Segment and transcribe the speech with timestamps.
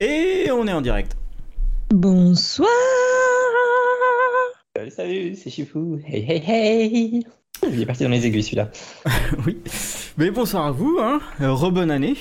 [0.00, 1.16] Et on est en direct.
[1.90, 2.68] Bonsoir
[4.76, 5.98] Salut, salut, c'est Chifou.
[6.06, 7.26] Hey, hey, hey
[7.62, 8.70] Il est parti dans les aiguilles celui-là.
[9.46, 9.58] oui.
[10.18, 11.20] Mais bonsoir à vous, hein.
[11.40, 12.16] Euh, Rebonne année.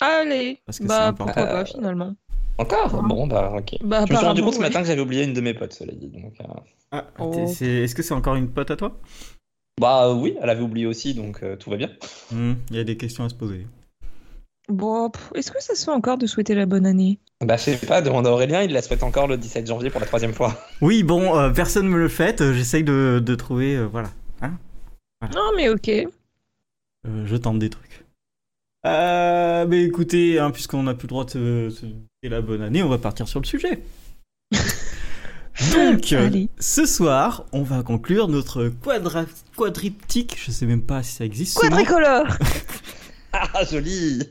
[0.00, 1.32] Allez Parce que c'est Bah important.
[1.34, 2.14] pourquoi pas finalement
[2.58, 3.76] Encore Bon, bah, ok.
[3.82, 4.64] Bah Je me suis rendu compte ce oui.
[4.64, 6.08] matin que j'avais oublié une de mes potes, cela dit.
[6.08, 6.44] Donc, euh,
[6.90, 7.32] Ah, Oh.
[7.34, 8.98] Est-ce que c'est encore une pote à toi?
[9.78, 11.90] Bah oui, elle avait oublié aussi, donc euh, tout va bien.
[12.32, 13.66] Hmm, Il y a des questions à se poser.
[14.68, 17.18] Bon, est-ce que ça se fait encore de souhaiter la bonne année?
[17.42, 20.00] Bah, je sais pas, demande à Aurélien, il la souhaite encore le 17 janvier pour
[20.00, 20.56] la troisième fois.
[20.80, 22.40] Oui, bon, euh, personne me le fait.
[22.40, 23.76] euh, J'essaye de, de trouver.
[23.76, 24.10] euh, voilà.
[25.34, 25.88] Non mais ok.
[25.88, 26.06] Euh,
[27.26, 28.04] je tente des trucs.
[28.86, 31.94] Euh, mais écoutez, hein, puisqu'on n'a plus le droit de souhaiter
[32.24, 33.82] la bonne année, on va partir sur le sujet.
[35.72, 36.48] Donc, Allez.
[36.58, 39.24] ce soir, on va conclure notre quadra
[39.56, 40.36] quadriptyque.
[40.44, 41.58] Je sais même pas si ça existe.
[41.58, 42.26] Quadricolore
[43.36, 44.22] Ah, joli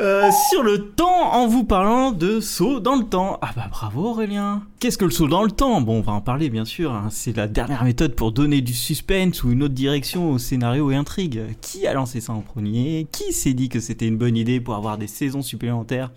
[0.00, 3.38] Euh, sur le temps en vous parlant de saut dans le temps.
[3.42, 4.62] Ah bah bravo Aurélien.
[4.80, 5.80] Qu'est-ce que le saut dans le temps?
[5.80, 6.92] Bon, on va en parler bien sûr.
[6.92, 7.08] hein.
[7.10, 10.96] C'est la dernière méthode pour donner du suspense ou une autre direction au scénario et
[10.96, 11.42] intrigue.
[11.60, 13.06] Qui a lancé ça en premier?
[13.12, 16.10] Qui s'est dit que c'était une bonne idée pour avoir des saisons supplémentaires?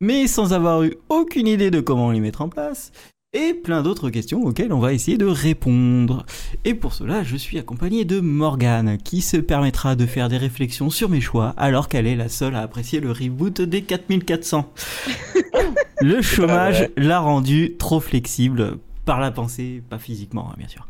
[0.00, 2.92] Mais sans avoir eu aucune idée de comment les mettre en place
[3.36, 6.24] et plein d'autres questions auxquelles on va essayer de répondre.
[6.64, 10.88] Et pour cela, je suis accompagné de Morgane, qui se permettra de faire des réflexions
[10.88, 14.72] sur mes choix, alors qu'elle est la seule à apprécier le reboot des 4400.
[16.00, 20.88] le chômage l'a rendu trop flexible, par la pensée, pas physiquement, hein, bien sûr.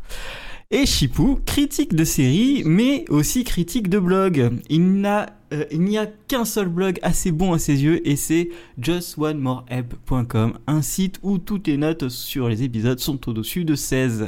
[0.69, 4.59] Et Chipou, critique de série, mais aussi critique de blog.
[4.69, 8.17] Il n'a euh, il n'y a qu'un seul blog assez bon à ses yeux et
[8.17, 8.49] c'est
[8.81, 14.27] justonemorehelp.com, un site où toutes les notes sur les épisodes sont au-dessus de 16.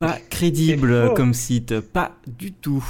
[0.00, 2.84] Pas crédible comme site, pas du tout.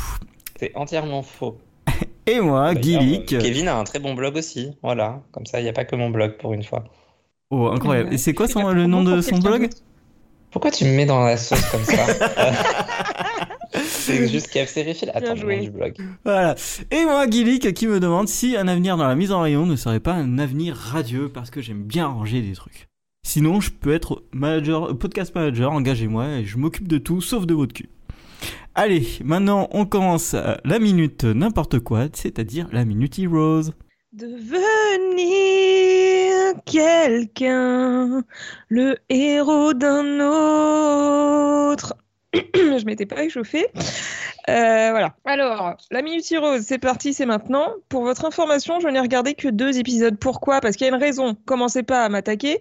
[0.59, 1.59] C'est entièrement faux.
[2.27, 3.35] Et moi, Guilic.
[3.35, 5.23] euh, Kevin a un très bon blog aussi, voilà.
[5.31, 6.85] Comme ça, il n'y a pas que mon blog pour une fois.
[7.51, 8.15] Oh, incroyable.
[8.15, 9.69] Et c'est quoi son- le nom de son blog?
[10.57, 12.07] Pourquoi tu me mets dans la sauce comme ça
[13.77, 15.11] Euh, C'est juste KFC Refill.
[15.13, 15.95] Attends, nom du blog.
[16.25, 16.55] Voilà.
[16.91, 19.77] Et moi, Guilic, qui me demande si un avenir dans la mise en rayon ne
[19.77, 22.89] serait pas un avenir radieux parce que j'aime bien ranger des trucs.
[23.23, 27.53] Sinon, je peux être manager, podcast manager, engagez-moi et je m'occupe de tout sauf de
[27.53, 27.91] votre cul.
[28.75, 33.73] Allez, maintenant on commence euh, la minute n'importe quoi, c'est-à-dire la minute Heroes.
[34.15, 34.57] Devenir
[36.65, 38.25] quelqu'un,
[38.69, 41.95] le héros d'un autre.
[42.35, 43.67] Je m'étais pas échauffée.
[44.49, 45.15] Euh, voilà.
[45.25, 47.73] Alors, la Minute Heroes, c'est parti, c'est maintenant.
[47.89, 50.17] Pour votre information, je n'ai regardé que deux épisodes.
[50.19, 50.61] Pourquoi?
[50.61, 51.37] Parce qu'il y a une raison.
[51.47, 52.61] Commencez pas à m'attaquer.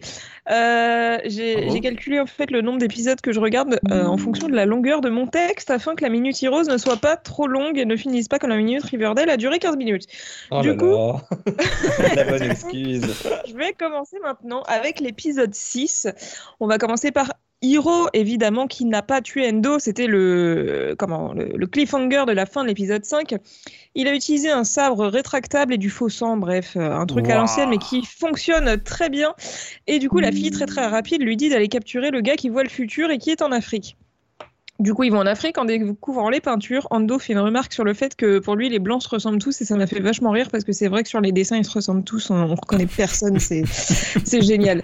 [0.51, 4.17] Euh, j'ai Ah j'ai calculé en fait le nombre d'épisodes que je regarde euh, en
[4.17, 7.17] fonction de la longueur de mon texte afin que la Minute Heroes ne soit pas
[7.17, 10.05] trop longue et ne finisse pas comme la Minute Riverdale a duré 15 minutes.
[10.51, 11.21] Oh Du là coup- là.
[12.15, 13.05] La bonne excuse.
[13.47, 16.07] Je vais commencer maintenant avec l'épisode 6.
[16.59, 19.79] On va commencer par Hiro, évidemment, qui n'a pas tué Endo.
[19.79, 23.35] C'était le, comment, le, le cliffhanger de la fin de l'épisode 5.
[23.95, 27.35] Il a utilisé un sabre rétractable et du faux sang, bref, euh, un truc à
[27.35, 29.33] l'ancienne, mais qui fonctionne très bien.
[29.87, 32.49] Et du coup, la fille, très très rapide, lui dit d'aller capturer le gars qui
[32.49, 33.97] voit le futur et qui est en Afrique.
[34.79, 36.87] Du coup, ils vont en Afrique en découvrant les peintures.
[36.91, 39.61] Ando fait une remarque sur le fait que pour lui, les blancs se ressemblent tous
[39.61, 41.65] et ça m'a fait vachement rire parce que c'est vrai que sur les dessins, ils
[41.65, 42.29] se ressemblent tous.
[42.29, 43.39] On, on reconnaît personne.
[43.39, 43.63] C'est,
[44.25, 44.81] c'est génial.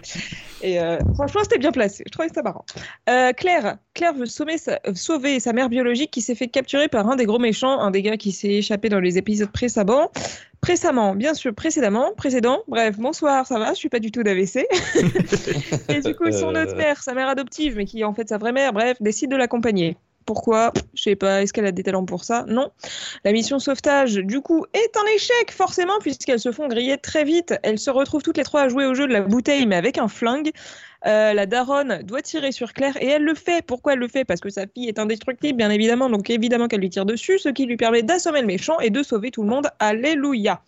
[0.64, 2.04] Et euh, franchement, c'était bien placé.
[2.06, 2.66] Je trouvais ça marrant.
[3.10, 6.88] Euh, Claire, Claire veut sauver sa, euh, sauver sa mère biologique qui s'est fait capturer
[6.88, 10.12] par un des gros méchants, un des gars qui s'est échappé dans les épisodes précédents.
[10.62, 12.60] Précédemment, bien sûr, précédemment, précédent.
[12.68, 14.68] Bref, bonsoir, ça va, je suis pas du tout d'AVC.
[15.90, 16.78] Et du coup, son autre Euh.
[16.78, 19.36] mère, sa mère adoptive, mais qui est en fait sa vraie mère, bref, décide de
[19.38, 19.98] l'accompagner.
[20.26, 20.72] Pourquoi?
[20.94, 22.46] Je sais pas, est-ce qu'elle a des talents pour ça?
[22.48, 22.72] Non.
[23.24, 27.54] La mission sauvetage, du coup, est un échec, forcément, puisqu'elles se font griller très vite.
[27.64, 29.98] Elles se retrouvent toutes les trois à jouer au jeu de la bouteille, mais avec
[29.98, 30.52] un flingue.
[31.08, 33.66] Euh, la daronne doit tirer sur Claire, et elle le fait.
[33.66, 34.24] Pourquoi elle le fait?
[34.24, 37.50] Parce que sa fille est indestructible, bien évidemment, donc évidemment qu'elle lui tire dessus, ce
[37.50, 39.68] qui lui permet d'assommer le méchant et de sauver tout le monde.
[39.80, 40.62] Alléluia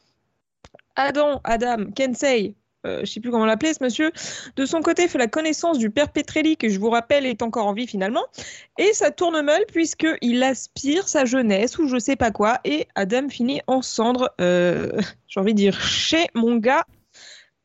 [0.96, 2.56] Adam, Adam, Kensei,
[2.86, 4.12] euh, je sais plus comment l'appeler ce monsieur,
[4.56, 7.68] de son côté fait la connaissance du père Petrelli, que je vous rappelle est encore
[7.68, 8.25] en vie finalement,
[8.78, 13.30] et ça tourne mal puisqu'il aspire sa jeunesse ou je sais pas quoi, et Adam
[13.30, 14.92] finit en cendres, euh,
[15.28, 16.86] j'ai envie de dire chez mon gars,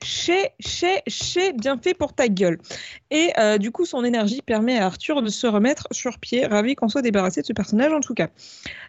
[0.03, 2.59] chez, chez, chez, bien fait pour ta gueule.
[3.11, 6.75] Et euh, du coup, son énergie permet à Arthur de se remettre sur pied, ravi
[6.75, 8.29] qu'on soit débarrassé de ce personnage en tout cas.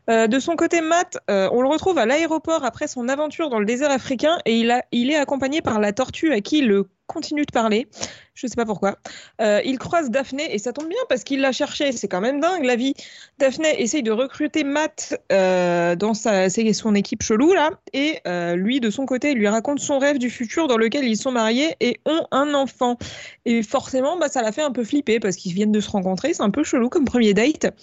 [0.09, 3.59] Euh, de son côté, Matt, euh, on le retrouve à l'aéroport après son aventure dans
[3.59, 7.51] le désert africain et il, est accompagné par la tortue à qui le continue de
[7.51, 7.87] parler.
[8.35, 8.97] Je sais pas pourquoi.
[9.41, 11.91] Euh, il croise Daphné et ça tombe bien parce qu'il l'a cherché.
[11.91, 12.93] C'est quand même dingue la vie.
[13.37, 17.71] Daphné essaye de recruter Matt euh, dans sa, son équipe chelou là.
[17.91, 21.17] Et euh, lui, de son côté, lui raconte son rêve du futur dans lequel ils
[21.17, 22.97] sont mariés et ont un enfant.
[23.43, 26.33] Et forcément, bah, ça l'a fait un peu flipper parce qu'ils viennent de se rencontrer.
[26.33, 27.73] C'est un peu chelou comme premier date.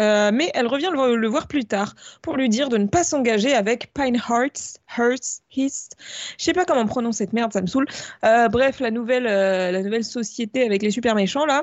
[0.00, 3.02] Euh, mais elle revient le, le, voir plus tard pour lui dire de ne pas
[3.02, 5.96] s'engager avec Pinehearts, Hearts, Hist.
[6.38, 7.86] Je sais pas comment on prononce cette merde, ça me saoule.
[8.24, 11.62] Euh, bref, la nouvelle, euh, la nouvelle société avec les super méchants là.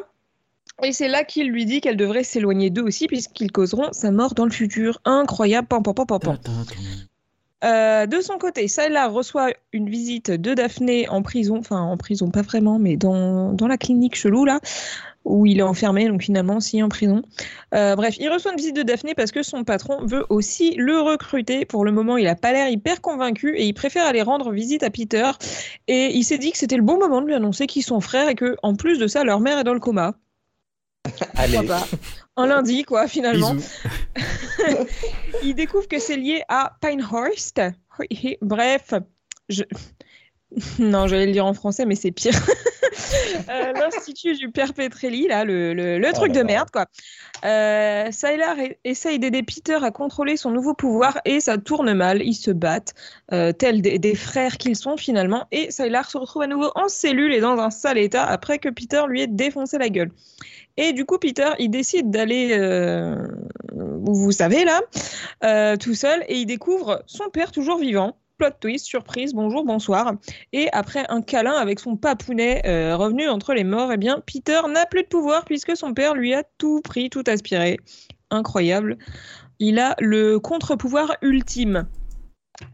[0.82, 4.34] Et c'est là qu'il lui dit qu'elle devrait s'éloigner d'eux aussi, puisqu'ils causeront sa mort
[4.34, 5.00] dans le futur.
[5.06, 6.38] Incroyable, pam, pam, pam, pam, pam.
[7.64, 12.30] Euh, de son côté, Sayla reçoit une visite de Daphné en prison, enfin en prison
[12.30, 14.60] pas vraiment, mais dans, dans la clinique chelou là,
[15.26, 17.22] où il est enfermé, donc finalement si en prison.
[17.74, 21.00] Euh, bref, il reçoit une visite de Daphné parce que son patron veut aussi le
[21.00, 21.66] recruter.
[21.66, 24.84] Pour le moment, il a pas l'air hyper convaincu et il préfère aller rendre visite
[24.84, 25.32] à Peter.
[25.88, 28.30] Et il s'est dit que c'était le bon moment de lui annoncer qu'ils sont frères
[28.30, 30.16] et que en plus de ça, leur mère est dans le coma.
[31.36, 31.66] Allez.
[31.66, 31.86] Pas
[32.36, 33.56] un lundi, quoi, finalement.
[35.44, 37.62] il découvre que c'est lié à Pinehurst.
[38.42, 38.94] Bref,
[39.50, 39.64] je...
[40.80, 42.34] Non, j'allais le dire en français, mais c'est pire.
[43.50, 46.86] euh, L'Institut du Père Petrelli, là, le, le, le truc Oh là de merde, quoi.
[47.46, 52.22] Euh, Sylar essaye d'aider Peter à contrôler son nouveau pouvoir et ça tourne mal.
[52.24, 52.94] Ils se battent,
[53.32, 55.46] euh, tels des, des frères qu'ils sont finalement.
[55.52, 58.70] Et Sylar se retrouve à nouveau en cellule et dans un sale état après que
[58.70, 60.12] Peter lui ait défoncé la gueule.
[60.78, 63.16] Et du coup, Peter, il décide d'aller, euh,
[63.76, 68.18] vous savez là, tout seul, et il découvre son père toujours vivant.
[68.78, 70.14] Surprise, bonjour, bonsoir.
[70.52, 74.62] Et après un câlin avec son papounet euh, revenu entre les morts, eh bien, Peter
[74.70, 77.78] n'a plus de pouvoir puisque son père lui a tout pris, tout aspiré.
[78.32, 78.98] Incroyable.
[79.60, 81.88] Il a le contre-pouvoir ultime.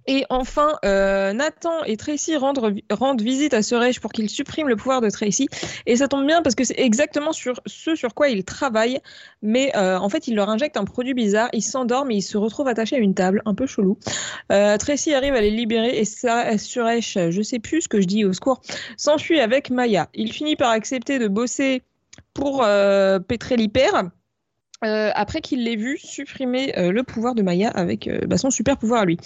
[0.07, 5.01] Et enfin, euh, Nathan et Tracy rendent, visite à Suresh pour qu'il supprime le pouvoir
[5.01, 5.47] de Tracy.
[5.85, 8.99] Et ça tombe bien parce que c'est exactement sur ce sur quoi il travaille.
[9.41, 11.49] Mais euh, en fait, il leur injecte un produit bizarre.
[11.53, 13.97] Ils s'endorment et ils se retrouvent attachés à une table, un peu chelou.
[14.51, 18.25] Euh, Tracy arrive à les libérer et Suresh, je sais plus ce que je dis
[18.25, 18.61] au secours,
[18.97, 20.09] s'enfuit avec Maya.
[20.13, 21.83] Il finit par accepter de bosser
[22.33, 24.09] pour euh, Petrelli Père.
[24.85, 28.49] Euh, après qu'il l'ait vu supprimer euh, le pouvoir de Maya avec euh, bah, son
[28.49, 29.17] super pouvoir à lui.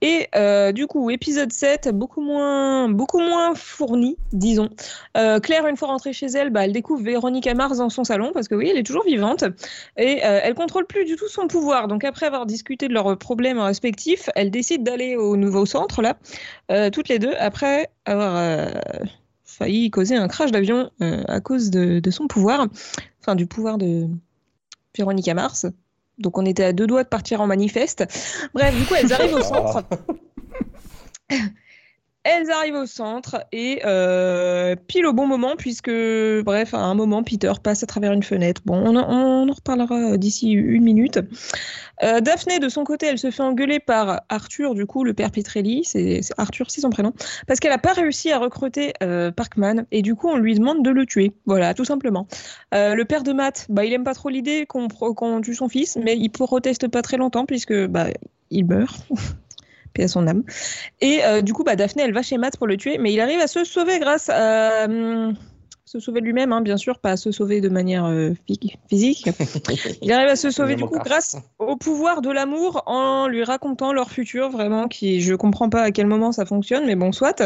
[0.00, 0.28] Et
[0.72, 4.68] du coup, épisode 7, beaucoup moins, beaucoup moins fourni, disons.
[5.14, 8.48] Claire, une fois rentrée chez elle, bah, elle découvre Véronica Mars dans son salon, parce
[8.48, 9.44] que oui, elle est toujours vivante.
[9.96, 11.86] Et elle contrôle plus du tout son pouvoir.
[11.86, 16.16] Donc après avoir discuté de leurs problèmes respectifs, elle décide d'aller au nouveau centre, là,
[16.90, 18.72] toutes les deux, après avoir
[19.44, 22.66] failli causer un crash d'avion à cause de son pouvoir,
[23.20, 24.08] enfin du pouvoir de
[24.96, 25.66] Véronica Mars.
[26.18, 28.04] Donc on était à deux doigts de partir en manifeste.
[28.54, 29.84] Bref, du coup, elles arrivent au centre.
[32.24, 35.90] Elles arrivent au centre et euh, pile au bon moment, puisque,
[36.44, 38.62] bref, à un moment, Peter passe à travers une fenêtre.
[38.64, 41.18] Bon, on, en- reparlera d'ici une minute.
[42.04, 45.30] Euh, Daphné, de son côté, elle se fait engueuler par Arthur, du coup, le père
[45.32, 47.12] Petrelli, c'est Arthur, c'est son prénom,
[47.46, 50.84] parce qu'elle n'a pas réussi à recruter euh, Parkman, et du coup, on lui demande
[50.84, 51.32] de le tuer.
[51.46, 52.26] Voilà, tout simplement.
[52.72, 55.68] Euh, le père de Matt, bah, il aime pas trop l'idée qu'on qu'on tue son
[55.68, 58.06] fils, mais il proteste pas très longtemps, puisque bah,
[58.50, 58.96] il meurt.
[59.92, 60.42] Paix à son âme.
[61.00, 63.20] Et euh, du coup, bah, Daphné, elle va chez Matt pour le tuer, mais il
[63.20, 64.84] arrive à se sauver grâce à.
[64.86, 65.34] hum,
[65.92, 69.28] se sauver lui-même, hein, bien sûr, pas à se sauver de manière euh, phy- physique.
[70.02, 73.92] Il arrive à se sauver du coup grâce au pouvoir de l'amour en lui racontant
[73.92, 77.42] leur futur, vraiment, qui je comprends pas à quel moment ça fonctionne, mais bon, soit.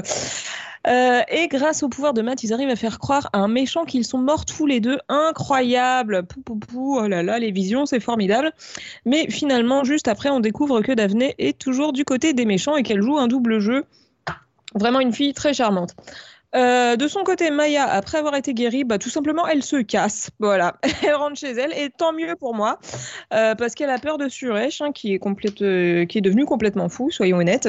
[0.87, 3.84] Euh, et grâce au pouvoir de Matt, ils arrivent à faire croire à un méchant
[3.84, 4.98] qu'ils sont morts tous les deux.
[5.08, 8.53] Incroyable Pou, pou, pou, oh là là, les visions, c'est formidable.
[9.05, 12.84] Mais finalement, juste après, on découvre que Daphné est toujours du côté des méchants et
[12.84, 13.84] qu'elle joue un double jeu.
[14.76, 15.96] Vraiment une fille très charmante.
[16.55, 20.31] Euh, de son côté, Maya, après avoir été guérie, bah, tout simplement, elle se casse.
[20.38, 22.79] Voilà, elle rentre chez elle et tant mieux pour moi,
[23.34, 26.44] euh, parce qu'elle a peur de Suresh, hein, qui est complète, euh, qui est devenu
[26.44, 27.69] complètement fou, soyons honnêtes.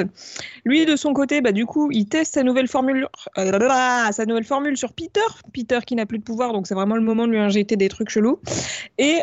[0.64, 3.08] Lui, de son côté, bah, du coup, il teste sa nouvelle formule,
[4.76, 5.20] sur Peter.
[5.52, 7.88] Peter qui n'a plus de pouvoir, donc c'est vraiment le moment de lui injecter des
[7.88, 8.40] trucs chelous.
[8.98, 9.20] Et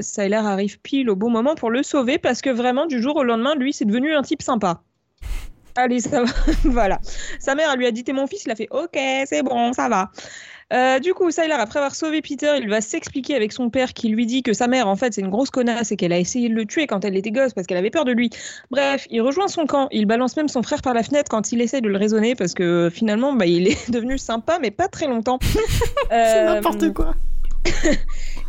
[0.00, 3.24] Sylar arrive pile au bon moment pour le sauver, parce que vraiment, du jour au
[3.24, 4.82] lendemain, lui, c'est devenu un type sympa.
[5.76, 6.30] Allez, ça va.
[6.64, 7.00] voilà.
[7.38, 9.72] Sa mère, elle lui a dit T'es mon fils Il a fait Ok, c'est bon,
[9.72, 10.10] ça va.
[10.72, 14.08] Euh, du coup, Sylar, après avoir sauvé Peter, il va s'expliquer avec son père qui
[14.08, 16.48] lui dit que sa mère, en fait, c'est une grosse connasse et qu'elle a essayé
[16.48, 18.30] de le tuer quand elle était gosse parce qu'elle avait peur de lui.
[18.70, 19.88] Bref, il rejoint son camp.
[19.92, 22.54] Il balance même son frère par la fenêtre quand il essaie de le raisonner parce
[22.54, 25.38] que finalement, bah, il est devenu sympa, mais pas très longtemps.
[26.10, 27.14] C'est n'importe quoi.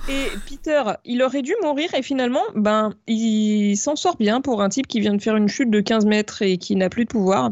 [0.07, 4.69] Et Peter, il aurait dû mourir et finalement, ben, il s'en sort bien pour un
[4.69, 7.09] type qui vient de faire une chute de 15 mètres et qui n'a plus de
[7.09, 7.51] pouvoir.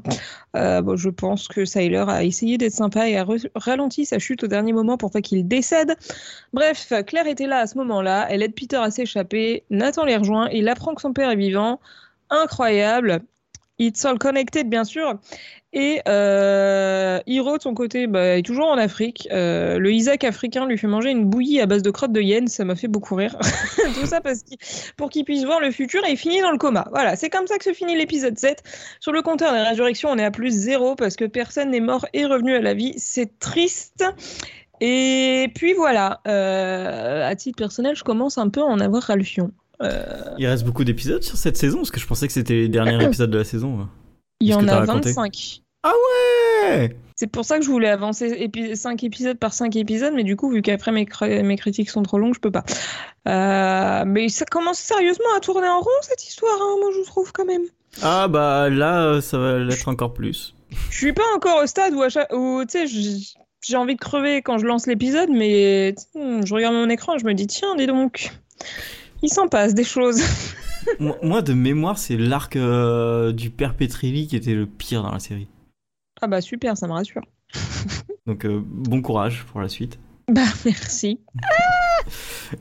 [0.56, 4.44] Euh, bon, je pense que Syler a essayé d'être sympa et a ralenti sa chute
[4.44, 5.96] au dernier moment pour pas qu'il décède.
[6.54, 8.28] Bref, Claire était là à ce moment-là.
[8.30, 9.64] Elle aide Peter à s'échapper.
[9.72, 10.48] Nathan les rejoint.
[10.50, 11.80] Il apprend que son père est vivant.
[12.30, 13.24] Incroyable.
[13.80, 15.20] It's all connected, bien sûr.
[15.76, 19.28] Et euh, Hiro, de son côté, bah, est toujours en Afrique.
[19.32, 22.48] Euh, le Isaac africain lui fait manger une bouillie à base de crottes de hyène.
[22.48, 23.36] Ça m'a fait beaucoup rire.
[24.00, 24.44] Tout ça parce
[24.98, 26.88] pour qu'il puisse voir le futur et il finit dans le coma.
[26.92, 28.62] Voilà, c'est comme ça que se finit l'épisode 7.
[29.00, 32.06] Sur le compteur des résurrections, on est à plus zéro parce que personne n'est mort
[32.14, 32.94] et revenu à la vie.
[32.98, 34.06] C'est triste.
[34.82, 39.16] Et puis voilà, euh, à titre personnel, je commence un peu à en avoir ras
[39.16, 39.46] le fion.
[39.46, 39.63] Euh,
[40.38, 43.04] il reste beaucoup d'épisodes sur cette saison Parce que je pensais que c'était les derniers
[43.06, 43.88] épisodes de la saison.
[44.40, 45.62] Il y en a 25.
[45.84, 50.24] Ah ouais C'est pour ça que je voulais avancer 5 épisodes par 5 épisodes, mais
[50.24, 51.06] du coup, vu qu'après mes,
[51.44, 52.64] mes, critiques sont trop longues, je peux pas.
[53.28, 57.34] Euh, mais ça commence sérieusement à tourner en rond cette histoire, hein, moi je trouve
[57.34, 57.64] quand même.
[58.02, 60.56] Ah bah là, ça va l'être encore plus.
[60.90, 62.02] Je suis pas encore au stade où,
[62.36, 66.90] où tu sais, j'ai envie de crever quand je lance l'épisode, mais je regarde mon
[66.90, 68.32] écran et je me dis, tiens, dis donc,
[69.24, 70.22] il s'en passe des choses.
[71.00, 75.20] moi, de mémoire, c'est l'arc euh, du père Petrilli qui était le pire dans la
[75.20, 75.48] série.
[76.22, 77.24] Ah bah super, ça me rassure.
[78.28, 79.98] Donc euh, bon courage pour la suite.
[80.30, 81.20] Bah merci.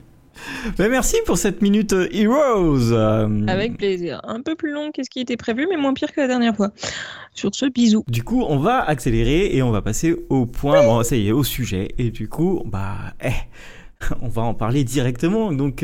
[0.77, 2.93] bah, merci pour cette minute euh, Heroes.
[3.47, 4.21] Avec plaisir.
[4.23, 6.71] Un peu plus long qu'est-ce qui était prévu, mais moins pire que la dernière fois.
[7.33, 8.03] Sur ce, bisous.
[8.07, 10.83] Du coup, on va accélérer et on va passer au point.
[10.83, 11.89] Bon, ça y est, au sujet.
[11.97, 13.31] Et du coup, bah, eh,
[14.21, 15.51] on va en parler directement.
[15.51, 15.83] Donc,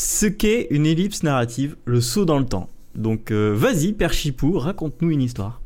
[0.00, 2.68] ce qu'est une ellipse narrative, le saut dans le temps.
[2.94, 5.60] Donc, vas-y, Père Chipou, raconte-nous une histoire.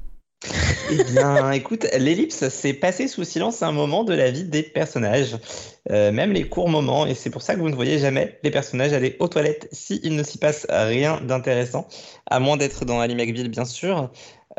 [0.90, 5.36] Eh bien, écoute, l'ellipse, c'est passer sous silence un moment de la vie des personnages,
[5.90, 8.50] euh, même les courts moments, et c'est pour ça que vous ne voyez jamais les
[8.50, 11.86] personnages aller aux toilettes s'il ne s'y passe rien d'intéressant,
[12.26, 14.10] à moins d'être dans Ali McBeal, bien sûr.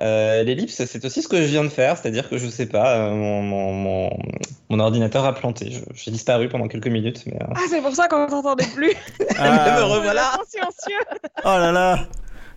[0.01, 2.97] Euh, l'ellipse, c'est aussi ce que je viens de faire, c'est-à-dire que je sais pas,
[2.97, 4.09] euh, mon,
[4.69, 5.71] mon, ordinateur a planté.
[5.93, 7.23] J'ai disparu pendant quelques minutes.
[7.27, 8.93] Mais, Ah, c'est pour ça qu'on t'entendait plus.
[9.37, 10.31] ah, me revoilà.
[11.45, 12.07] Oh là là.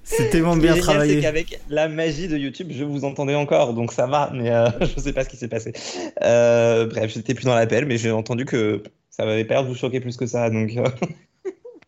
[0.02, 1.16] C'est tellement bien travaillé.
[1.16, 4.68] C'est qu'avec la magie de YouTube, je vous entendais encore, donc ça va, mais euh,
[4.80, 5.72] je sais pas ce qui s'est passé.
[6.22, 9.74] Euh, bref, j'étais plus dans l'appel, mais j'ai entendu que ça m'avait peur de vous
[9.74, 10.70] choquer plus que ça, donc.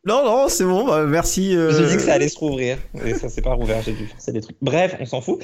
[0.09, 0.13] Euh.
[0.13, 1.53] Non, non, c'est bon, bah, merci.
[1.53, 4.33] J'ai dit que ça allait se rouvrir, et ça s'est pas rouvert, j'ai dû forcer
[4.33, 4.57] des trucs.
[4.63, 5.43] Bref, on s'en fout.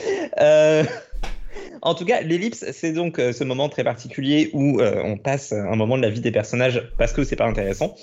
[1.82, 5.96] En tout cas, l'ellipse, c'est donc ce moment très particulier où on passe un moment
[5.96, 7.94] de la vie des personnages parce que c'est pas intéressant.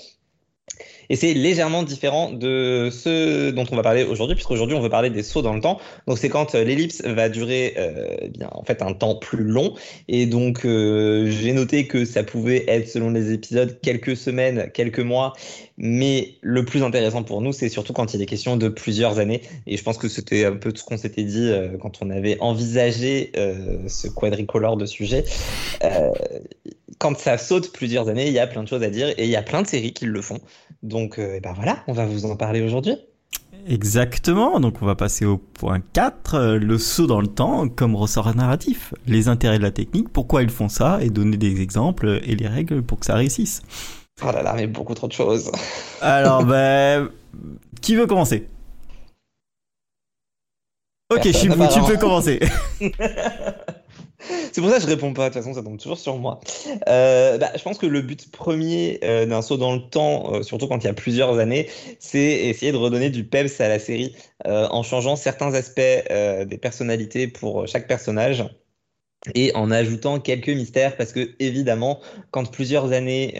[1.10, 5.10] Et c'est légèrement différent de ce dont on va parler aujourd'hui, puisqu'aujourd'hui on veut parler
[5.10, 5.78] des sauts dans le temps.
[6.06, 9.74] Donc c'est quand euh, l'ellipse va durer euh, bien, en fait un temps plus long.
[10.08, 15.00] Et donc euh, j'ai noté que ça pouvait être selon les épisodes quelques semaines, quelques
[15.00, 15.32] mois.
[15.78, 19.42] Mais le plus intéressant pour nous, c'est surtout quand il est question de plusieurs années.
[19.66, 22.36] Et je pense que c'était un peu tout ce qu'on s'était dit quand on avait
[22.40, 23.32] envisagé
[23.88, 25.24] ce quadricolore de sujets
[26.98, 29.30] quand ça saute plusieurs années, il y a plein de choses à dire et il
[29.30, 30.40] y a plein de séries qui le font.
[30.82, 32.96] Donc euh, ben voilà, on va vous en parler aujourd'hui.
[33.68, 37.94] Exactement, donc on va passer au point 4, euh, le saut dans le temps comme
[37.94, 42.20] ressort narratif, les intérêts de la technique, pourquoi ils font ça et donner des exemples
[42.24, 43.62] et les règles pour que ça réussisse.
[44.22, 45.50] Oh là là, mais beaucoup trop de choses.
[46.00, 47.08] Alors ben,
[47.80, 48.48] qui veut commencer?
[51.12, 52.40] Ok, tu peux commencer.
[54.52, 55.30] C'est pour ça que je réponds pas.
[55.30, 56.40] De toute façon, ça tombe toujours sur moi.
[56.88, 60.42] Euh, bah, je pense que le but premier euh, d'un saut dans le temps, euh,
[60.42, 61.68] surtout quand il y a plusieurs années,
[61.98, 67.28] c'est essayer de redonner du peps à la série en changeant certains aspects des personnalités
[67.28, 68.44] pour chaque personnage
[69.36, 72.00] et en ajoutant quelques mystères parce que évidemment
[72.32, 73.36] quand plusieurs années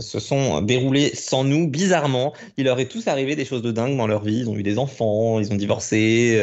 [0.00, 3.98] se sont déroulées sans nous bizarrement il leur est tous arrivé des choses de dingue
[3.98, 6.42] dans leur vie ils ont eu des enfants ils ont divorcé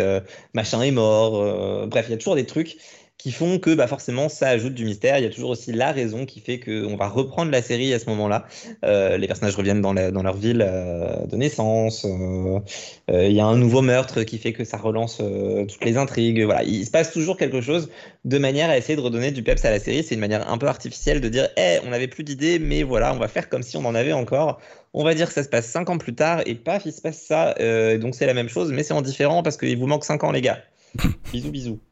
[0.53, 2.77] machin est mort bref il y a toujours des trucs
[3.19, 5.17] qui font que bah, forcément ça ajoute du mystère.
[5.19, 7.99] Il y a toujours aussi la raison qui fait qu'on va reprendre la série à
[7.99, 8.45] ce moment-là.
[8.85, 12.05] Euh, les personnages reviennent dans, dans leur ville euh, de naissance.
[12.05, 12.59] Euh,
[13.09, 16.43] il y a un nouveau meurtre qui fait que ça relance toutes les intrigues.
[16.43, 17.89] Voilà, il se passe toujours quelque chose
[18.23, 20.01] de manière à essayer de redonner du peps à la série.
[20.01, 23.13] C'est une manière un peu artificielle de dire, hey, on n'avait plus d'idées, mais voilà,
[23.13, 24.61] on va faire comme si on en avait encore.
[24.93, 27.01] On va dire que ça se passe 5 ans plus tard et paf, il se
[27.01, 27.53] passe ça.
[27.97, 30.31] donc c'est la même chose, mais c'est en différent parce qu'il vous manque 5 ans,
[30.31, 30.59] les gars.
[31.33, 31.88] bisous, bisous.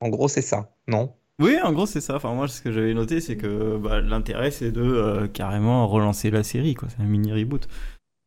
[0.00, 1.10] En gros, c'est ça, non?
[1.40, 2.16] Oui, en gros, c'est ça.
[2.16, 6.30] Enfin, moi, ce que j'avais noté, c'est que bah, l'intérêt, c'est de euh, carrément relancer
[6.30, 6.88] la série, quoi.
[6.94, 7.68] C'est un mini reboot.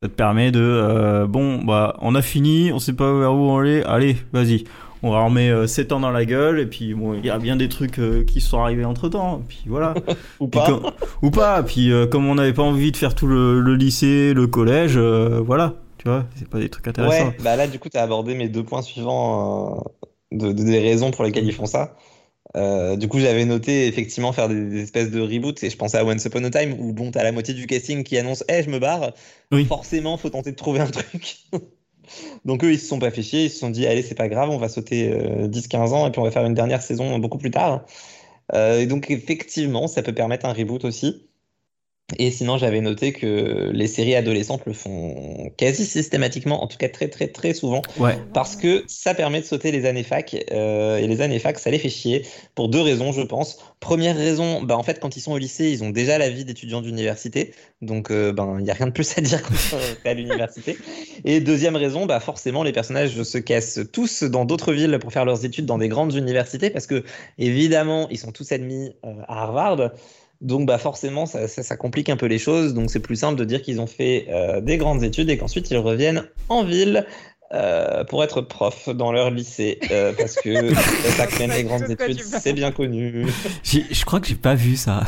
[0.01, 3.37] Ça te permet de, euh, bon, bah, on a fini, on sait pas vers où
[3.49, 4.63] on est, allez, vas-y.
[5.03, 7.55] On leur met 7 ans dans la gueule, et puis bon, il y a bien
[7.55, 9.93] des trucs euh, qui sont arrivés entre temps, puis voilà.
[10.39, 10.65] Ou Puis pas.
[10.67, 10.91] comme-
[11.23, 14.33] ou pas, puis euh, comme on n'avait pas envie de faire tout le, le lycée,
[14.35, 15.73] le collège, euh, voilà.
[15.97, 17.27] Tu vois, c'est pas des trucs intéressants.
[17.29, 20.00] Ouais, bah là, du coup, tu as abordé mes deux points suivants euh,
[20.31, 21.95] de, de- des raisons pour lesquelles ils font ça.
[22.57, 25.97] Euh, du coup, j'avais noté effectivement faire des, des espèces de reboots et je pensais
[25.97, 28.63] à Once Upon a Time où bon, t'as la moitié du casting qui annonce Eh,
[28.63, 29.13] je me barre.
[29.51, 29.65] Oui.
[29.65, 31.45] Forcément, faut tenter de trouver un truc.
[32.45, 33.45] Donc, eux, ils se sont pas fait chier.
[33.45, 36.11] Ils se sont dit Allez, c'est pas grave, on va sauter euh, 10-15 ans et
[36.11, 37.85] puis on va faire une dernière saison beaucoup plus tard.
[38.53, 41.29] Euh, et donc, effectivement, ça peut permettre un reboot aussi.
[42.19, 46.89] Et sinon, j'avais noté que les séries adolescentes le font quasi systématiquement, en tout cas
[46.89, 48.17] très très très souvent, Ouais.
[48.33, 50.35] parce que ça permet de sauter les années fac.
[50.51, 52.25] euh, et les années fac, ça les fait chier
[52.55, 53.57] pour deux raisons, je pense.
[53.79, 56.45] Première raison, bah en fait, quand ils sont au lycée, ils ont déjà la vie
[56.45, 59.53] d'étudiant d'université, donc euh, ben il y a rien de plus à dire quand
[60.03, 60.77] t'es à l'université.
[61.25, 65.25] Et deuxième raison, bah forcément, les personnages se cassent tous dans d'autres villes pour faire
[65.25, 67.03] leurs études dans des grandes universités, parce que
[67.39, 69.91] évidemment, ils sont tous admis euh, à Harvard.
[70.41, 72.73] Donc bah forcément, ça, ça, ça complique un peu les choses.
[72.73, 75.69] Donc c'est plus simple de dire qu'ils ont fait euh, des grandes études et qu'ensuite
[75.69, 77.05] ils reviennent en ville
[77.53, 79.77] euh, pour être prof dans leur lycée.
[79.91, 80.73] euh, parce que
[81.17, 83.27] ça mène les grandes études, c'est bien connu.
[83.63, 85.03] J'ai- Je crois que j'ai pas vu ça.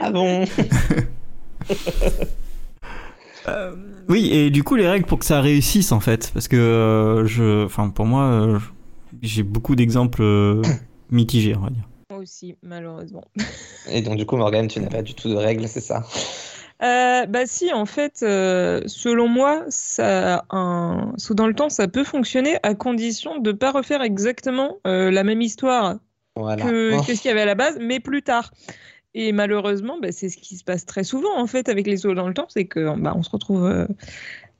[0.00, 0.44] Ah bon?
[3.48, 3.74] Euh,
[4.08, 6.30] oui, et du coup, les règles pour que ça réussisse, en fait.
[6.34, 8.58] Parce que, euh, je, enfin, pour moi, euh,
[9.22, 10.62] j'ai beaucoup d'exemples euh,
[11.10, 11.88] mitigés, on va dire.
[12.20, 13.24] Aussi, malheureusement.
[13.88, 16.04] Et donc du coup, Morgane, tu n'as pas du tout de règles, c'est ça?
[16.82, 21.88] Euh, bah si, en fait, euh, selon moi, ça, un saut dans le temps, ça
[21.88, 25.96] peut fonctionner à condition de ne pas refaire exactement euh, la même histoire
[26.36, 26.64] Voilà.
[26.66, 27.02] que, Oh.
[27.02, 28.50] que ce qu'il y avait à la base, mais plus tard.
[29.14, 32.14] Et malheureusement, bah, c'est ce qui se passe très souvent en fait avec les sauts
[32.14, 33.88] dans le temps, c'est que bah, on se retrouve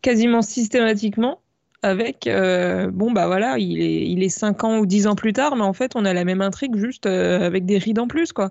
[0.00, 1.40] quasiment systématiquement
[1.82, 5.32] avec euh, bon bah voilà, il est il est 5 ans ou 10 ans plus
[5.32, 8.08] tard, mais en fait on a la même intrigue juste euh, avec des rides en
[8.08, 8.50] plus quoi.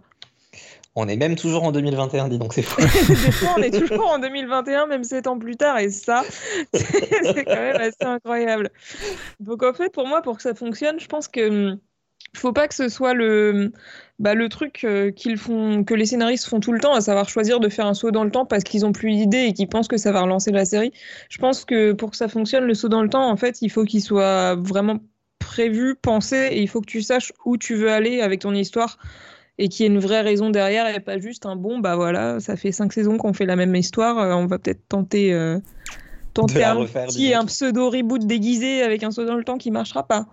[0.96, 2.82] On est même toujours en 2021, dis donc, c'est fou.
[2.82, 6.24] Des fois on est toujours en 2021, même 7 ans plus tard, et ça
[6.74, 8.72] c'est quand même assez incroyable.
[9.40, 11.80] Donc en fait pour moi pour que ça fonctionne, je pense que hum,
[12.36, 13.72] faut pas que ce soit le,
[14.20, 17.30] bah, le truc euh, qu'ils font, que les scénaristes font tout le temps, à savoir
[17.30, 19.70] choisir de faire un saut dans le temps parce qu'ils ont plus d'idées et qu'ils
[19.70, 20.92] pensent que ça va relancer la série.
[21.30, 23.70] Je pense que pour que ça fonctionne, le saut dans le temps, en fait, il
[23.70, 25.00] faut qu'il soit vraiment
[25.40, 28.98] prévu, pensé, et il faut que tu saches où tu veux aller avec ton histoire
[29.58, 32.40] et qu'il y ait une vraie raison derrière et pas juste un bon, bah voilà,
[32.40, 35.60] ça fait cinq saisons qu'on fait la même histoire, euh, on va peut-être tenter, euh,
[36.34, 40.08] tenter un petit, un pseudo reboot déguisé avec un saut dans le temps qui marchera
[40.08, 40.28] pas.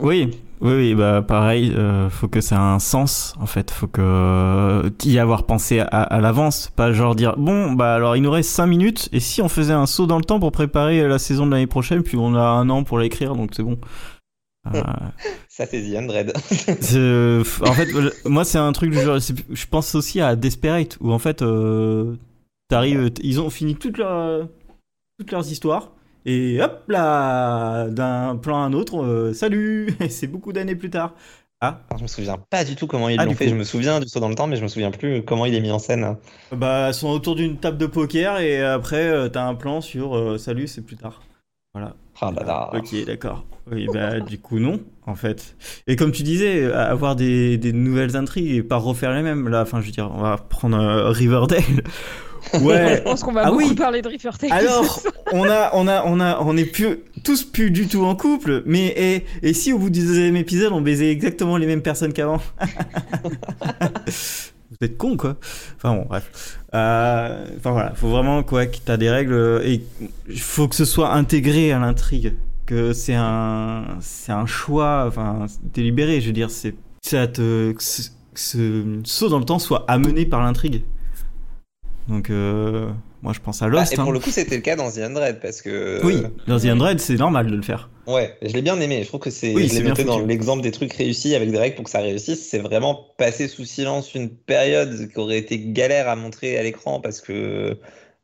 [0.00, 3.86] Oui, oui, oui, bah pareil, euh, faut que ça ait un sens en fait, faut
[3.86, 8.22] que euh, y avoir pensé à, à l'avance, pas genre dire bon bah alors il
[8.22, 11.06] nous reste 5 minutes et si on faisait un saut dans le temps pour préparer
[11.06, 13.78] la saison de l'année prochaine puis on a un an pour l'écrire donc c'est bon.
[14.74, 14.82] Euh,
[15.48, 16.32] Ça, c'est The Undread.
[16.80, 20.98] c'est- en fait, euh, moi c'est un truc du genre, je pense aussi à Desperate
[21.00, 22.16] où en fait euh,
[22.68, 24.48] t'arrives, ils ont fini toutes leurs
[25.52, 25.92] histoires.
[26.30, 30.90] Et hop là, d'un plan à un autre, euh, salut, Et c'est beaucoup d'années plus
[30.90, 31.14] tard.
[31.60, 33.46] Ah, Alors, je me souviens pas du tout comment ils Ah, l'ont fait.
[33.46, 33.50] coup.
[33.50, 35.54] Je me souviens du saut dans le temps, mais je me souviens plus comment il
[35.54, 36.16] est mis en scène.
[36.52, 40.16] bah, elles sont autour d'une table de poker et après, euh, t'as un plan sur
[40.16, 41.20] euh, salut, c'est plus tard.
[41.74, 41.96] Voilà.
[42.20, 42.70] Ah là là.
[42.74, 43.44] Ok, d'accord.
[43.70, 45.56] Oui, bah, du coup, non, en fait.
[45.86, 49.48] Et comme tu disais, euh, avoir des, des nouvelles intrigues et pas refaire les mêmes.
[49.48, 51.10] Là, enfin, je veux dire, on va prendre euh,
[52.52, 52.60] Riverdale.
[52.60, 53.00] Je Ouais.
[53.02, 53.74] pense qu'on va Ah beaucoup oui.
[53.74, 54.50] parler de Riffertech.
[54.50, 58.14] Alors, on a, on a, on a, on est plus, tous plus du tout en
[58.16, 61.82] couple, mais et, et si au bout du deuxième épisode, on baisait exactement les mêmes
[61.82, 62.40] personnes qu'avant
[64.70, 65.36] Vous êtes con quoi.
[65.76, 66.58] Enfin bon, bref.
[66.74, 69.82] Euh, Enfin voilà, faut vraiment quoi que t'as des règles et
[70.28, 72.34] il faut que ce soit intégré à l'intrigue,
[72.66, 76.20] que c'est un, c'est un choix, enfin délibéré.
[76.20, 79.84] Je veux dire, c'est, ça te, que ce, que ce saut dans le temps soit
[79.88, 80.84] amené par l'intrigue.
[82.08, 82.88] Donc euh,
[83.22, 83.92] moi je pense à Bah, Lost.
[83.92, 84.12] et pour hein.
[84.12, 86.00] le coup, c'était le cas dans The Undread parce que.
[86.04, 87.90] Oui, dans The Undread, c'est normal de le faire.
[88.06, 89.02] Ouais, je l'ai bien aimé.
[89.02, 89.52] Je trouve que c'est.
[89.54, 91.90] Oui, je l'ai bien noté dans l'exemple des trucs réussis avec des règles pour que
[91.90, 92.48] ça réussisse.
[92.48, 97.00] C'est vraiment passer sous silence une période qui aurait été galère à montrer à l'écran
[97.00, 97.76] parce que.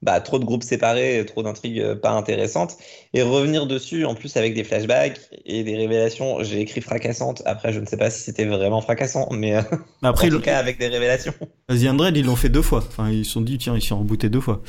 [0.04, 2.76] Bah, trop de groupes séparés, trop d'intrigues euh, pas intéressantes,
[3.14, 6.42] et revenir dessus en plus avec des flashbacks et des révélations.
[6.42, 7.40] J'ai écrit fracassantes.
[7.46, 9.62] Après, je ne sais pas si c'était vraiment fracassant, mais euh,
[10.02, 11.32] Après, en tout cas avec des révélations.
[11.70, 12.84] The Undread, ils l'ont fait deux fois.
[12.86, 14.60] Enfin, ils se sont dit, tiens, ils sont rebootés deux fois.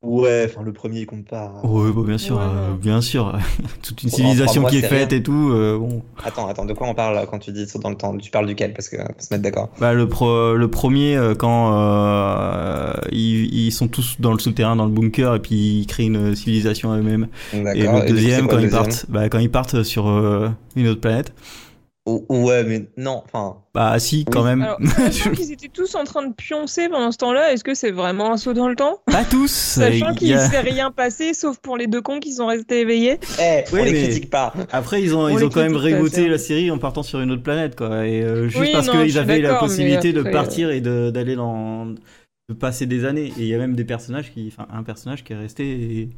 [0.00, 1.60] Ouais, enfin le premier il compte pas.
[1.64, 3.36] Ouais, bah, bien sûr, Ouais, euh, bien sûr.
[3.82, 5.18] Toute une Bon, civilisation qui est faite rien.
[5.18, 5.50] et tout.
[5.52, 6.02] euh, bon.
[6.24, 8.16] Attends, attends, de quoi on parle quand tu dis saut dans le temps?
[8.16, 8.72] Tu parles duquel?
[8.74, 9.70] Parce que faut se mettre d'accord.
[9.80, 14.76] Bah, le, pro- le premier, euh, quand euh, ils, ils sont tous dans le souterrain,
[14.76, 17.26] dans le bunker, et puis ils créent une civilisation eux-mêmes.
[17.52, 17.74] D'accord.
[17.74, 20.86] Et le deuxième, quoi quand le ils partent, bah, quand ils partent sur euh, une
[20.86, 21.32] autre planète.
[22.08, 23.56] Ou- Ouais, mais non, enfin.
[23.74, 24.46] Bah, si, quand Oui.
[24.46, 24.62] même.
[24.62, 27.90] Alors, sachant qu'ils étaient tous en train de pioncer pendant ce temps-là, est-ce que c'est
[27.90, 29.00] vraiment un saut dans le temps?
[29.06, 29.50] Pas tous.
[29.50, 32.80] Sachant il qu'il a- s'est rien passé, sauf pour les deux cons qui sont restés
[32.80, 33.18] éveillés.
[33.40, 34.52] Eh, Oui, on les critique pas.
[34.72, 37.30] Après, ils ont, On ils ont quand même c'est la série en partant sur une
[37.30, 38.06] autre planète, quoi.
[38.06, 41.86] Et euh, juste Oui, parce qu'ils avaient la possibilité de après, partir et d'aller dans.
[41.86, 43.26] de passer des années.
[43.38, 44.48] Et il y a même des personnages qui.
[44.52, 46.08] Enfin, un personnage qui est resté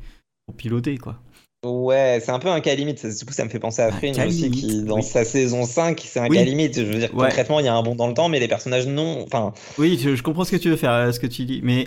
[0.46, 1.16] pour piloter, quoi.
[1.62, 3.05] Ouais, c'est un peu un cas limite.
[3.05, 5.03] Du coup, ça me fait penser à Fringe aussi, qui dans oui.
[5.03, 6.37] sa saison 5, c'est un Oui.
[6.38, 6.75] cas limite.
[6.75, 7.27] Je veux dire, Ouais.
[7.29, 9.23] concrètement, il y a un bond dans le temps, mais les personnages non.
[9.27, 11.61] Enfin, Oui, je, je comprends ce que tu veux faire, euh, ce que tu dis.
[11.62, 11.87] Mais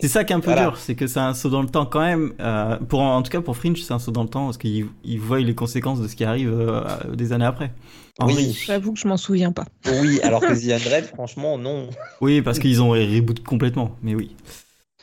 [0.00, 0.62] c'est ça qui est un peu Voilà.
[0.70, 2.32] dur, c'est que c'est un saut dans le temps quand même.
[2.40, 4.86] euh, pour, en tout cas, pour Fringe, c'est un saut dans le temps parce qu'ils
[5.04, 6.82] ils voient les conséquences de ce qui arrive euh,
[7.14, 7.70] des années après.
[8.18, 8.58] En Oui.
[8.66, 9.66] J'avoue que je m'en souviens pas.
[10.00, 11.88] oui, alors que The franchement, non.
[12.20, 14.34] Oui, parce qu'ils ont reboot complètement, mais oui.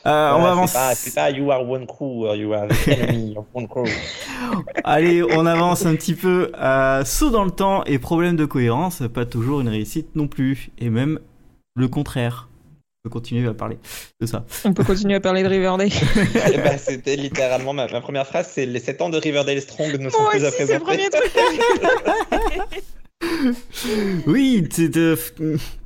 [0.06, 0.94] Euh, on va c'est pas, avancer.
[0.96, 3.84] c'est pas You are one crew, or you are the enemy of one crew.
[4.84, 6.50] Allez, on avance un petit peu.
[6.58, 10.70] Euh, saut dans le temps et problème de cohérence, pas toujours une réussite non plus.
[10.78, 11.18] Et même
[11.76, 12.46] le contraire.
[13.02, 13.78] On peut continuer à parler
[14.20, 14.44] de ça.
[14.64, 15.88] On peut continuer à parler de Riverdale.
[16.52, 19.98] Eh ben, C'était littéralement ma, ma première phrase c'est les 7 ans de Riverdale Strong
[19.98, 21.08] ne sont Moi plus à aussi, c'est le présenter.
[21.08, 21.32] premier truc.
[24.26, 25.16] Oui, c'est de...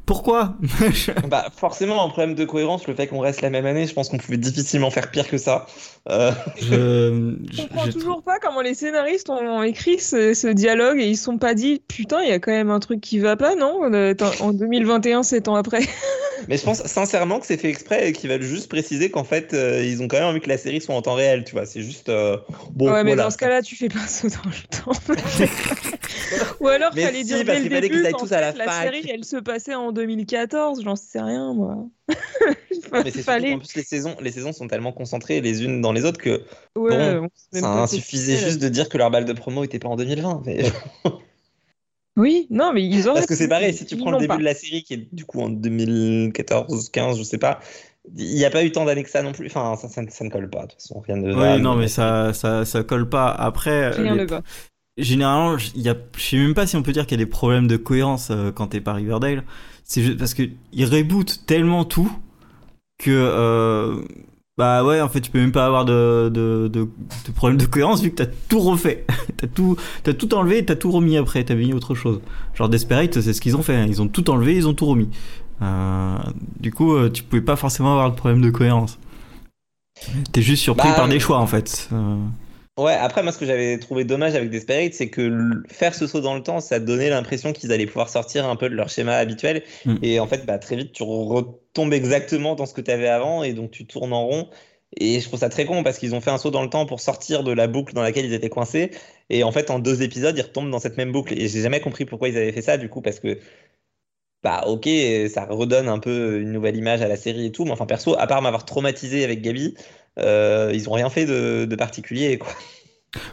[0.06, 0.54] Pourquoi
[1.28, 4.10] Bah, forcément, un problème de cohérence, le fait qu'on reste la même année, je pense
[4.10, 5.64] qu'on pouvait difficilement faire pire que ça.
[6.10, 11.00] Euh, Je, comprends je- toujours pas comment les scénaristes ont, ont écrit ce, ce dialogue
[11.00, 13.18] et ils se sont pas dit putain, il y a quand même un truc qui
[13.18, 13.80] va pas, non?
[14.40, 15.80] En 2021, 7 ans après.
[16.48, 19.54] Mais je pense sincèrement que c'est fait exprès et qu'ils veulent juste préciser qu'en fait,
[19.54, 21.66] euh, ils ont quand même envie que la série soit en temps réel, tu vois.
[21.66, 22.08] C'est juste.
[22.08, 22.36] euh,
[22.72, 23.24] bon, ouais, mais voilà.
[23.24, 25.14] dans ce cas-là, tu fais pas saut dans le temps.
[26.60, 28.52] Ou alors, Mais fallait si, dire dès le début qu'ils aillent qu'en tous à la
[28.52, 28.82] fait, la fac.
[28.84, 31.76] série, elle se passait en 2014, j'en sais rien, moi.
[32.92, 33.52] Mais c'est fallait.
[33.52, 36.42] qu'en plus, les saisons, les saisons sont tellement concentrées les unes dans les autres que
[36.76, 39.64] Ouais, Bon, ça pas suffisait qu'est-ce que juste de dire que leur balle de promo
[39.64, 40.42] était pas en 2020.
[40.46, 40.64] mais-
[42.16, 43.14] Oui, non, mais ils auraient.
[43.20, 44.38] Parce que c'est pareil, si tu prends le début pas.
[44.38, 47.60] de la série qui est du coup en 2014, 15, je sais pas,
[48.16, 49.46] il n'y a pas eu tant d'années que ça non plus.
[49.46, 51.56] Enfin, ça, ça, ne- ça ne colle pas, de toute façon, rien va.
[51.56, 53.30] Oui, non, mais ça, ça, ça colle pas.
[53.30, 54.42] Après, Rien les- ne va.
[54.98, 57.24] généralement, il y a, je sais même pas si on peut dire qu'il y a
[57.24, 59.44] des problèmes de cohérence euh, quand t'es pas Riverdale.
[59.84, 62.10] C'est juste parce que ils rebootent tellement tout
[62.98, 64.02] que euh,
[64.56, 66.88] bah ouais, en fait, tu peux même pas avoir de de, de,
[67.26, 69.04] de problème de cohérence vu que t'as tout refait,
[69.36, 72.20] t'as tout t'as tout enlevé, et t'as tout remis après, t'as mis autre chose.
[72.54, 73.86] Genre Desperate, c'est ce qu'ils ont fait, hein.
[73.88, 75.08] ils ont tout enlevé, ils ont tout remis.
[75.62, 76.16] Euh,
[76.60, 78.98] du coup, euh, tu pouvais pas forcément avoir de problème de cohérence.
[80.32, 81.88] T'es juste surpris Bah, par des choix en fait.
[81.92, 82.16] Euh,
[82.76, 86.20] Ouais, après, moi, ce que j'avais trouvé dommage avec Desperate, c'est que faire ce saut
[86.20, 89.14] dans le temps, ça donnait l'impression qu'ils allaient pouvoir sortir un peu de leur schéma
[89.14, 89.62] habituel.
[89.84, 89.96] Mm.
[90.02, 93.44] Et en fait, bah, très vite, tu retombes exactement dans ce que tu avais avant
[93.44, 94.48] et donc tu tournes en rond.
[94.96, 96.86] Et je trouve ça très con parce qu'ils ont fait un saut dans le temps
[96.86, 98.90] pour sortir de la boucle dans laquelle ils étaient coincés.
[99.30, 101.32] Et en fait, en deux épisodes, ils retombent dans cette même boucle.
[101.38, 103.38] Et j'ai jamais compris pourquoi ils avaient fait ça, du coup, parce que,
[104.42, 104.88] bah, ok,
[105.28, 107.64] ça redonne un peu une nouvelle image à la série et tout.
[107.64, 109.74] Mais enfin, perso, à part m'avoir traumatisé avec Gabi,
[110.18, 112.52] ils ont rien fait de, de particulier, quoi.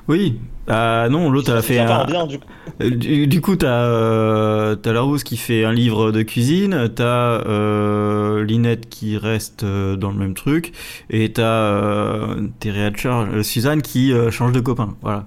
[0.07, 2.45] Oui, ah non, l'autre a fait un, bien, du coup.
[2.81, 6.87] Euh, Du, du coup, t'as euh, t'as la Rose qui fait un livre de cuisine,
[6.93, 10.71] t'as euh, Linette qui reste euh, dans le même truc,
[11.09, 15.25] et t'as euh, Terry Hatcher, euh, Suzanne qui euh, change de copain, voilà,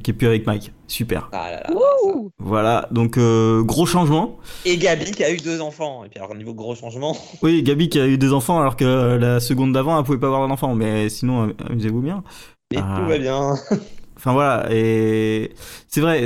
[0.00, 0.72] qui est plus avec Mike.
[0.88, 1.28] Super.
[1.32, 1.74] Ah là là,
[2.38, 4.38] Voilà, donc euh, gros changement.
[4.64, 6.04] Et Gabi qui a eu deux enfants.
[6.04, 8.84] Et puis alors, niveau gros changement, Oui, Gabi qui a eu des enfants alors que
[8.84, 12.22] euh, la seconde d'avant elle pouvait pas avoir d'enfants, mais sinon euh, amusez-vous bien.
[12.72, 12.96] et Ah.
[13.00, 13.54] tout va bien.
[14.16, 15.52] Enfin voilà, et
[15.88, 16.24] c'est vrai.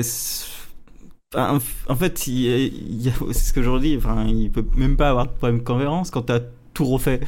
[1.35, 3.97] enfin, En fait, il y a- il y a- c'est ce que je redis.
[3.97, 6.41] Enfin, il peut même pas avoir de problème de cohérence quand t'as
[6.75, 7.21] tout refait.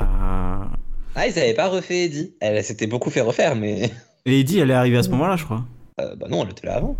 [0.00, 0.04] Euh,
[1.14, 2.34] Ah, ils avaient pas refait Eddie.
[2.40, 3.90] Elle s'était beaucoup fait refaire, mais.
[4.26, 5.64] Et Eddie, elle est arrivée à ce moment-là, je crois.
[6.00, 6.96] Euh, bah non, elle était là avant.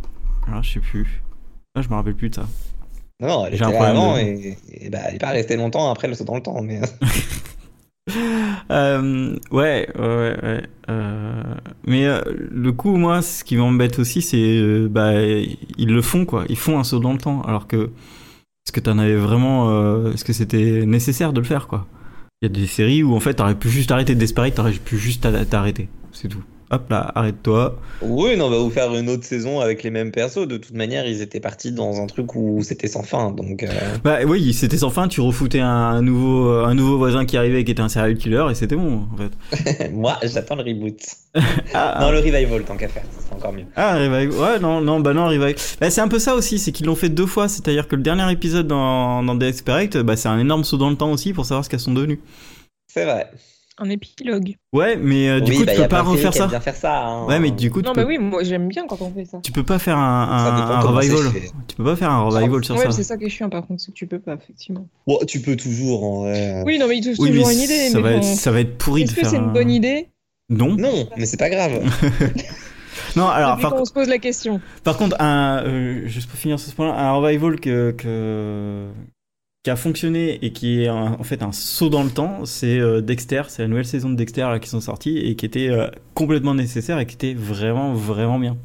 [0.47, 1.23] Alors, je sais plus.
[1.75, 2.47] Ah, je me rappelle plus de ça.
[3.21, 5.91] Non, non, elle était là avant de- et, et bah, elle est pas restée longtemps
[5.91, 6.61] après le saut dans le temps.
[6.63, 6.81] Mais...
[8.71, 10.37] Euh, ouais, ouais, ouais.
[10.43, 10.63] ouais.
[10.89, 11.43] Euh,
[11.87, 16.25] mais euh, le coup, moi, ce qui m'embête aussi, c'est euh, bah ils le font
[16.25, 16.45] quoi.
[16.49, 20.13] Ils font un saut dans le temps, alors que est-ce que t'en avais vraiment, euh,
[20.13, 21.87] est-ce que c'était nécessaire de le faire quoi?
[22.41, 24.73] Il y a des séries où en fait t'aurais pu juste arrêter de Desperate, t'aurais
[24.73, 26.43] pu juste t'a- t'arrêter, c'est tout.
[26.71, 27.79] Hop là, arrête-toi.
[28.03, 30.47] Oui, non, on va vous faire une autre saison avec les mêmes persos.
[30.47, 33.63] De toute manière, ils étaient partis dans un truc où c'était sans fin, donc.
[33.63, 33.69] euh,
[34.05, 37.73] Bah oui, c'était sans fin, tu refoutais un nouveau, un nouveau voisin qui arrivait qui
[37.73, 39.91] était un serial killer et c'était bon en fait.
[39.93, 40.99] Moi, j'attends le reboot.
[41.75, 43.65] Ah, Non, le revival, tant qu'à faire, ce sera encore mieux.
[43.77, 44.39] Ah, Revive.
[44.41, 45.57] Ouais, non, non, bah non, Revive.
[45.81, 47.49] Bah, c'est un peu ça aussi, c'est qu'ils l'ont fait deux fois.
[47.49, 50.97] C'est-à-dire que le dernier épisode dans, dans Desperate, bah, c'est un énorme saut dans le
[50.97, 52.21] temps aussi pour savoir ce qu'elles sont devenues.
[52.89, 53.31] C'est vrai.
[53.81, 54.57] Un épilogue.
[54.73, 56.47] Ouais, mais euh, du oui, coup, bah, tu peux pas refaire ça.
[56.49, 57.05] bien faire ça.
[57.07, 57.27] hein.
[57.27, 59.25] Ouais, mais du coup, tu Non, peux, bah oui, moi j'aime bien quand on fait
[59.25, 59.39] ça.
[59.43, 61.33] tu peux pas faire un, un, un revival.
[61.69, 62.91] Tu peux pas faire un revival sur Ouais, ça.
[62.91, 64.89] c'est ça qui est chiant par contre, c'est que tu peux pas, effectivement.
[65.07, 66.63] Bon, tu peux toujours, en vrai.
[66.67, 67.89] Oui, non, mais il te Oui, mais toujours une idée.
[67.91, 68.35] ça, mais va être, bon.
[68.35, 69.31] ça va être pourri de Est-ce que faire.
[69.31, 70.09] c'est une un- bonne idée?
[70.51, 70.75] Non.
[70.77, 71.81] Non, mais c'est pas grave.
[73.17, 74.61] Non, alors, par, qu'on se pose la question.
[74.85, 78.87] par contre, un, euh, juste pour finir sur ce point-là, un revival que, que,
[79.69, 82.79] qui a fonctionné et qui est un- en fait un saut dans le temps, c'est
[82.79, 83.43] euh, Dexter.
[83.49, 86.55] C'est la nouvelle saison de Dexter là, qui sont sorties et qui était euh, complètement
[86.55, 88.57] nécessaire et qui était vraiment, vraiment bien.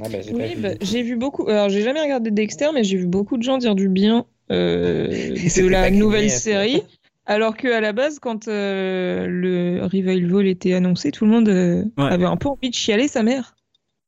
[0.00, 0.62] Ah bah, j'ai pas Oui, vu.
[0.62, 1.48] bah, j'ai vu beaucoup.
[1.48, 5.08] Alors, j'ai jamais regardé Dexter, mais j'ai vu beaucoup de gens dire du bien euh,
[5.34, 6.82] de la nouvelle série.
[7.26, 11.82] Alors que à la base, quand euh, le revival était annoncé, tout le monde euh,
[11.98, 12.04] Ouais.
[12.04, 13.56] avait un peu envie de chialer sa mère.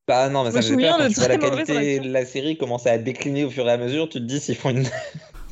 [0.07, 2.57] Bah non, mais ça me fait peur quand tu vois la qualité de la série
[2.57, 4.09] commencer à décliner au fur et à mesure.
[4.09, 4.85] Tu te dis s'ils font une.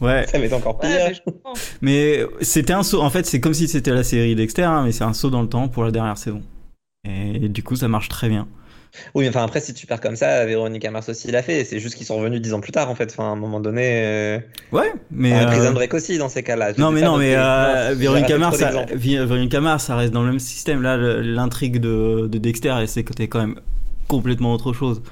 [0.00, 0.90] Ouais, ça va être encore pire.
[0.90, 1.54] Ouais, je comprends.
[1.80, 3.00] mais c'était un saut.
[3.00, 5.42] En fait, c'est comme si c'était la série Dexter, hein, mais c'est un saut dans
[5.42, 6.42] le temps pour la dernière saison.
[7.04, 8.48] Et du coup, ça marche très bien.
[9.14, 11.64] Oui, mais enfin après, si tu perds comme ça, Véronica Mars aussi l'a fait.
[11.64, 13.10] C'est juste qu'ils sont revenus dix ans plus tard, en fait.
[13.10, 14.02] Enfin, à un moment donné.
[14.04, 14.38] Euh...
[14.72, 15.34] Ouais, mais.
[15.34, 16.72] enfin, euh, Prison Break aussi, dans ces cas-là.
[16.78, 18.70] Non mais non mais euh, euh, raté Mars, ça,
[19.60, 20.82] Mars, ça reste dans le même système.
[20.82, 22.74] Là, l'intrigue de, de Dexter,
[23.16, 23.56] t'es quand même
[24.08, 25.02] complètement autre chose.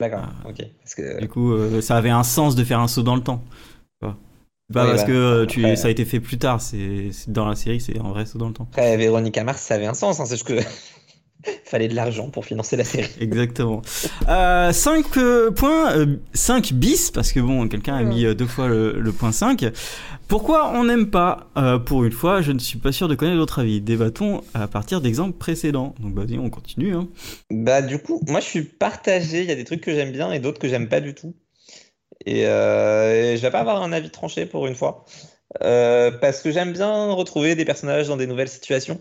[0.00, 0.56] D'accord, ok.
[0.82, 1.20] Parce que.
[1.20, 3.42] Du coup, euh, ça avait un sens de faire un saut dans le temps.
[4.68, 6.60] C'est Pas Oui, parce bah, que euh, tu, après- ça a été fait plus tard.
[6.60, 8.66] C'est dans la série, c'est un vrai saut dans le temps.
[8.72, 10.20] Après, Véronica Mars, ça avait un sens.
[10.20, 10.58] Hein, c'est juste que.
[11.66, 13.10] Fallait de l'argent pour financer la série.
[13.20, 13.82] Exactement.
[14.26, 15.04] 5
[15.54, 19.30] points, 5 bis, parce que bon, quelqu'un a mis euh, deux fois le, le point
[19.32, 19.66] 5.
[20.26, 23.36] Pourquoi on n'aime pas Euh, Pour une fois, je ne suis pas sûr de connaître
[23.38, 23.82] votre avis.
[23.82, 25.94] Débattons à partir d'exemples précédents.
[26.00, 26.94] Donc vas-y, on continue.
[26.94, 27.08] Hein.
[27.50, 29.42] Bah, du coup, moi, je suis partagé.
[29.42, 31.34] Il y a des trucs que j'aime bien et d'autres que j'aime pas du tout.
[32.26, 35.04] Et, euh, et je vais pas avoir un avis tranché pour une fois.
[35.62, 39.00] Euh, parce que j'aime bien retrouver des personnages dans des nouvelles situations.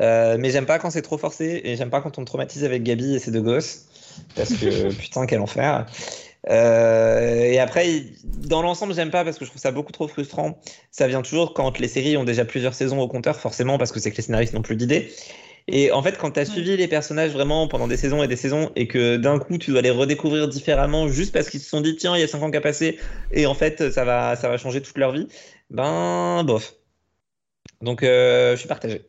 [0.00, 2.64] Euh, mais j'aime pas quand c'est trop forcé et j'aime pas quand on me traumatise
[2.64, 3.86] avec Gabi et ses deux gosses.
[4.34, 5.86] Parce que putain, quel enfer.
[6.50, 10.58] Euh, et après, dans l'ensemble, j'aime pas parce que je trouve ça beaucoup trop frustrant.
[10.90, 14.00] Ça vient toujours quand les séries ont déjà plusieurs saisons au compteur, forcément, parce que
[14.00, 15.12] c'est que les scénaristes n'ont plus d'idées.
[15.66, 18.36] Et en fait, quand tu as suivi les personnages vraiment pendant des saisons et des
[18.36, 21.80] saisons, et que d'un coup tu dois les redécouvrir différemment juste parce qu'ils se sont
[21.80, 22.98] dit, tiens, il y a 5 ans qui a passé,
[23.32, 25.26] et en fait, ça va, ça va changer toute leur vie,
[25.70, 26.74] ben, bof.
[27.80, 29.02] Donc, euh, je suis partagé.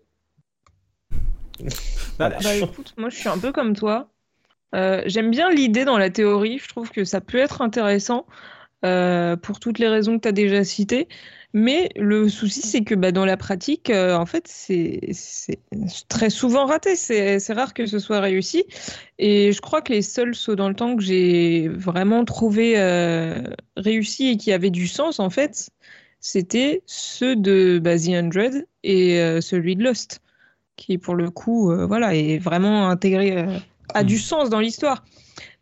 [2.18, 2.30] Bah.
[2.42, 4.10] Bah écoute, moi je suis un peu comme toi.
[4.74, 8.26] Euh, j'aime bien l'idée dans la théorie, je trouve que ça peut être intéressant
[8.86, 11.08] euh, pour toutes les raisons que tu as déjà citées.
[11.58, 15.00] Mais le souci, c'est que bah, dans la pratique, euh, en fait, c'est
[16.10, 16.98] très souvent raté.
[16.98, 18.66] C'est rare que ce soit réussi.
[19.20, 23.42] Et je crois que les seuls sauts dans le temps que j'ai vraiment trouvé euh,
[23.78, 25.70] réussis et qui avaient du sens, en fait,
[26.20, 30.20] c'était ceux de bah, The Hundred et euh, celui de Lost
[30.76, 33.46] qui pour le coup euh, voilà est vraiment intégré
[33.94, 35.04] a du sens dans l'histoire.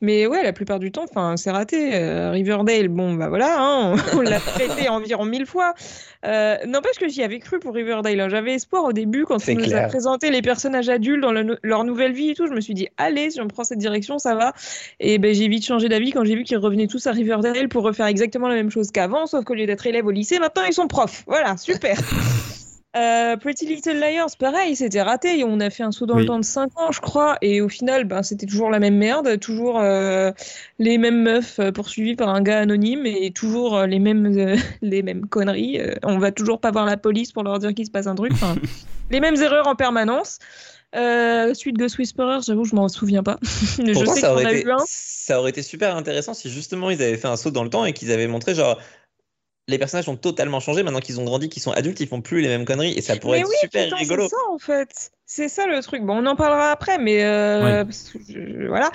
[0.02, 1.96] Mais ouais la plupart du temps enfin c'est raté.
[1.96, 5.74] Euh, Riverdale bon bah voilà hein, on l'a traité environ mille fois.
[6.26, 8.30] Euh, n'empêche que j'y avais cru pour Riverdale hein.
[8.30, 11.86] j'avais espoir au début quand on nous a présenté les personnages adultes dans le- leur
[11.86, 12.48] nouvelle vie et tout.
[12.48, 14.54] Je me suis dit allez si on prend cette direction ça va.
[15.00, 17.84] Et ben j'ai vite changé d'avis quand j'ai vu qu'ils revenaient tous à Riverdale pour
[17.84, 20.74] refaire exactement la même chose qu'avant sauf qu'au lieu d'être élèves au lycée maintenant ils
[20.74, 21.24] sont profs.
[21.28, 21.98] Voilà super
[22.96, 25.44] Euh, Pretty Little Liars, pareil, c'était raté.
[25.44, 26.22] On a fait un saut dans Oui.
[26.22, 27.38] le temps de 5 ans, je crois.
[27.42, 29.40] Et au final, ben, c'était toujours la même merde.
[29.40, 30.32] Toujours euh,
[30.78, 35.02] les mêmes meufs euh, poursuivies par un gars anonyme et toujours euh, les, mêmes, les
[35.02, 35.80] mêmes conneries.
[36.04, 38.32] On va toujours pas voir la police pour leur dire qu'il se passe un truc.
[38.34, 38.56] Enfin,
[39.10, 40.38] les mêmes erreurs en permanence.
[40.96, 43.40] Euh, suite Ghost Whisperer, j'avoue, je m'en souviens pas.
[43.44, 47.18] je Pourtant, sais ça aurait, été, ça aurait été super intéressant si justement ils avaient
[47.18, 48.80] fait un saut dans le temps et qu'ils avaient montré genre
[49.68, 52.42] les personnages ont totalement changé maintenant qu'ils ont grandi, qu'ils sont adultes, ils font plus
[52.42, 54.24] les mêmes conneries et ça pourrait Mais être oui, super putain, rigolo.
[54.24, 55.12] c'est ça en fait.
[55.26, 56.04] C'est ça le truc.
[56.04, 57.86] Bon, on en parlera après, mais euh, Ouais.
[58.14, 58.92] que voilà.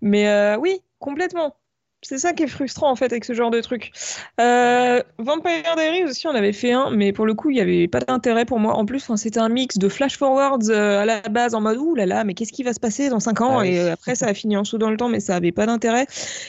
[0.00, 1.56] Mais euh, oui, complètement.
[2.04, 3.92] C'est ça qui est frustrant en fait avec ce genre de truc.
[4.40, 7.86] Euh, Vampire Diaries aussi, on avait fait un, mais pour le coup, il n'y avait
[7.86, 8.74] pas d'intérêt pour moi.
[8.74, 11.94] En plus, c'était un mix de flash forwards euh, à la base en mode ouh
[11.94, 13.60] là là, mais qu'est-ce qui va se passer dans 5 ans?
[13.60, 13.66] Ah.
[13.66, 15.66] Et euh, après, ça a fini en saut dans le temps, mais ça avait pas
[15.66, 16.06] d'intérêt.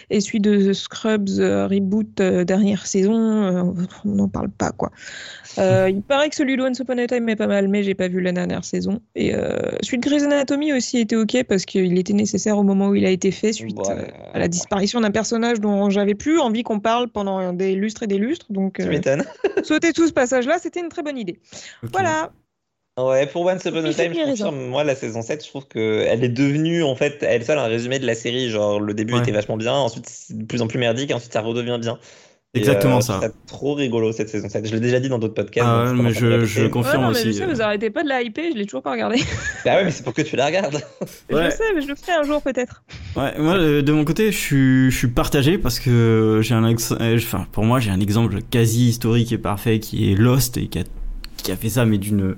[0.10, 4.89] Et celui de The Scrubs reboot dernière saison, on n'en parle pas quoi.
[5.58, 8.08] Il paraît que celui de Once Upon a Time est pas mal, mais j'ai pas
[8.08, 9.02] vu la dernière saison.
[9.13, 9.34] Et
[9.84, 13.06] celui de Grey's Anatomy aussi était ok parce qu'il était nécessaire au moment où il
[13.06, 14.13] a été fait suite Ouais.
[14.34, 18.08] à la disparition d'un personnage dont j'avais plus envie qu'on parle pendant des lustres et
[18.08, 18.45] des lustres.
[18.51, 19.23] Donc Tu euh, m'étonnes.
[19.63, 21.39] sauter tout ce passage-là, c'était une très bonne idée.
[21.82, 22.32] Voilà.
[22.99, 26.23] Ouais, pour Once Upon a Time, je confirme, moi, la saison 7, je trouve qu'elle
[26.23, 28.51] est devenue, en fait, elle seule un résumé de la série.
[28.51, 29.19] Genre, le début Ouais.
[29.19, 31.97] était vachement bien, ensuite, c'est de plus en plus merdique, et ensuite, ça redevient bien.
[32.56, 33.13] Exactement euh, ça.
[33.20, 34.68] trouve trop rigolo, cette saison 7.
[34.68, 35.68] Je l'ai déjà dit dans d'autres podcasts.
[35.68, 37.28] Ah ouais, je mais je, je Ouais, confirme non, mais aussi.
[37.34, 37.48] je sais, euh.
[37.54, 39.18] vous arrêtez pas de la hyper, je l'ai toujours pas regardé.
[39.66, 40.76] Bah ouais, mais c'est pour que tu la regardes.
[41.32, 41.46] Ouais.
[41.46, 42.84] Je sais, mais je le ferai un jour peut-être.
[43.16, 46.68] Ouais, moi euh, de mon côté, je suis, je suis partagé parce que j'ai un,
[46.68, 50.58] ex- euh, enfin pour moi j'ai un exemple quasi historique et parfait qui est Lost
[50.58, 50.84] et qui a,
[51.38, 52.36] qui a fait ça mais d'une,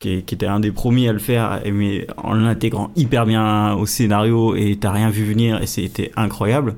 [0.00, 3.74] qui, qui était un des premiers à le faire et mais en l'intégrant hyper bien
[3.74, 6.74] au scénario et t'as rien vu venir et c'était incroyable.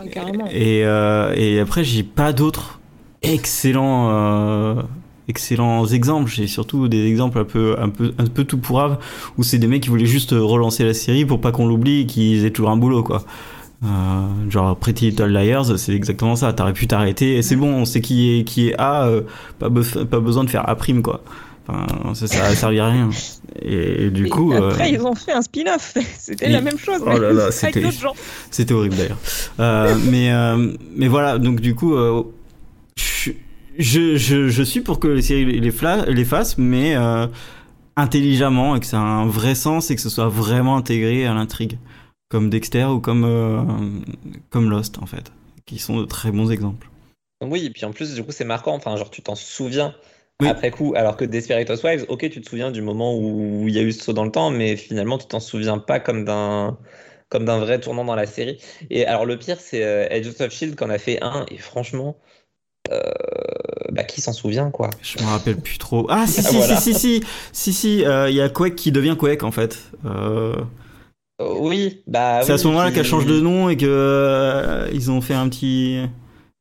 [0.00, 0.46] Ouais, carrément.
[0.50, 2.80] Et, euh, et après j'ai pas d'autres
[3.22, 4.82] excellents, euh,
[5.28, 6.30] excellents exemples.
[6.30, 8.98] J'ai surtout des exemples un peu, un peu, un peu tout pourrave
[9.38, 12.06] où c'est des mecs qui voulaient juste relancer la série pour pas qu'on l'oublie et
[12.06, 13.24] qu'ils aient toujours un boulot quoi.
[13.84, 13.88] Euh,
[14.50, 16.52] genre Pretty Little Liars, c'est exactement ça.
[16.52, 19.22] T'aurais pu t'arrêter et c'est bon, on sait qui est qui est A, euh,
[19.58, 21.22] pas, be- pas besoin de faire A prime quoi.
[21.66, 23.08] Enfin, ça, ça a servi à rien.
[23.62, 25.94] Et, du Et coup, euh, après, ils ont fait un spin-off.
[26.18, 28.14] C'était la même chose, Oh là là, avec c'était- d'autres gens.
[28.50, 29.18] C'était horrible d'ailleurs.
[29.60, 32.22] Euh, mais, euh, mais voilà, donc du coup, euh,
[33.78, 37.26] je, je, suis pour que les séries les, fla- les fassent, mais euh,
[37.96, 41.34] intelligemment et que ça a un vrai sens et que ce soit vraiment intégré à
[41.34, 41.78] l'intrigue.
[42.30, 43.62] Comme Dexter ou comme, euh,
[44.50, 45.30] comme Lost en fait,
[45.66, 46.88] qui sont de très bons exemples.
[47.42, 48.74] Oui, et puis en plus, du coup, c'est marquant.
[48.74, 49.94] Enfin, genre, tu t'en souviens
[50.42, 50.48] Oui.
[50.48, 50.94] après coup.
[50.96, 53.92] Alors que Desperate Housewives, ok, tu te souviens du moment où il y a eu
[53.92, 56.78] ce saut dans le temps, mais finalement, tu t'en souviens pas comme d'un
[57.28, 58.58] comme d'un vrai tournant dans la série.
[58.90, 61.58] Et alors, le pire, c'est euh, Agents of Shield qui en a fait un, et
[61.58, 62.16] franchement,
[62.92, 63.00] euh,
[63.90, 64.90] bah, qui s'en souvient, quoi.
[65.02, 66.06] Je me rappelle plus trop.
[66.10, 66.76] Ah si si Voilà.
[66.76, 69.78] si si si si si, euh, il y a Quake qui devient Quake en fait.
[70.04, 70.54] Euh,
[71.40, 75.34] oui, bah c'est à ce moment-là qu'elle change de nom et que ils ont fait
[75.34, 76.00] un petit.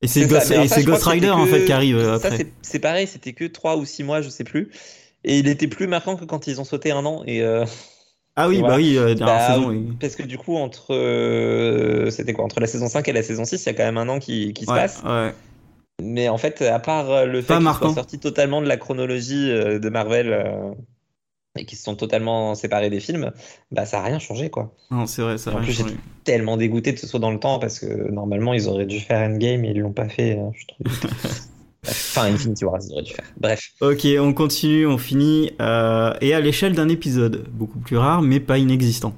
[0.04, 2.48] Et c'est Ghost, et Rider en fait qui arrive après.
[2.62, 4.70] c'est- pareil, c'était que 3 ou 6 mois, je sais plus.
[5.24, 7.24] Et il était plus marquant que quand ils ont sauté un an.
[7.26, 7.66] Et, euh,
[8.36, 9.70] Ah oui, bah oui, euh, dernière Bah, saison.
[9.70, 9.88] oui.
[10.00, 10.94] Parce que du coup, entre.
[10.94, 12.44] euh, C'était quoi?
[12.44, 14.20] Entre la saison 5 et la saison 6, il y a quand même un an
[14.20, 15.02] qui, qui se Ouais, passe.
[15.06, 15.34] ouais.
[16.02, 17.86] Mais en fait, à part euh, le fait marquant.
[17.90, 20.34] soient sortis totalement de la chronologie de Marvel
[21.58, 23.32] et qu'ils se sont totalement séparés des films,
[23.72, 24.74] bah ça a rien changé quoi.
[24.92, 25.98] Non, c'est vrai, ça En a plus, rien changé.
[26.24, 29.20] Tellement dégoûté de ce saut dans le temps parce que normalement ils auraient dû faire
[29.30, 30.38] Endgame et ils l'ont pas fait.
[30.40, 30.88] hein, je trouve.
[31.88, 33.26] enfin, Infinity War, ils auraient dû faire.
[33.38, 33.62] Bref.
[33.82, 35.52] Ok, on continue, on finit.
[35.62, 39.14] euh, et à l'échelle d'un épisode, beaucoup plus rare, mais pas inexistant.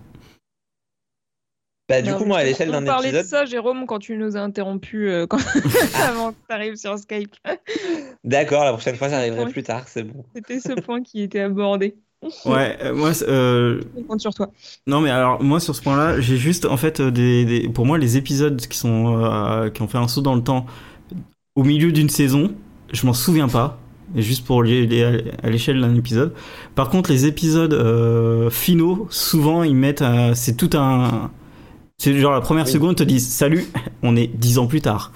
[1.87, 3.29] Bah, du Non, coup, mais moi, à on l'échelle d'un parlait de épisode.
[3.29, 5.37] ça, Jérôme, quand tu nous as interrompu euh, quand...
[5.93, 7.35] avant que tu arrives sur Skype.
[8.23, 10.25] D'accord, la prochaine fois, j'arriverai plus tard, c'est bon.
[10.35, 11.95] C'était ce point qui était abordé.
[12.45, 14.49] Ouais, euh, moi, c'est- euh, Je compte sur toi.
[14.87, 17.85] non mais alors moi sur ce point-là, j'ai juste en fait euh, des, des- pour
[17.85, 20.65] moi les épisodes qui sont euh, qui ont fait un saut dans le temps
[21.55, 22.51] au milieu d'une saison,
[22.93, 23.79] je m'en souviens pas.
[24.15, 26.33] Juste pour les, les- à l'échelle d'un épisode.
[26.75, 31.31] Par contre, les épisodes euh, finaux, souvent ils mettent, euh, c'est tout un,
[31.97, 32.71] c'est genre la première Oui.
[32.71, 33.65] seconde te disent salut,
[34.03, 35.11] on est dix ans plus tard.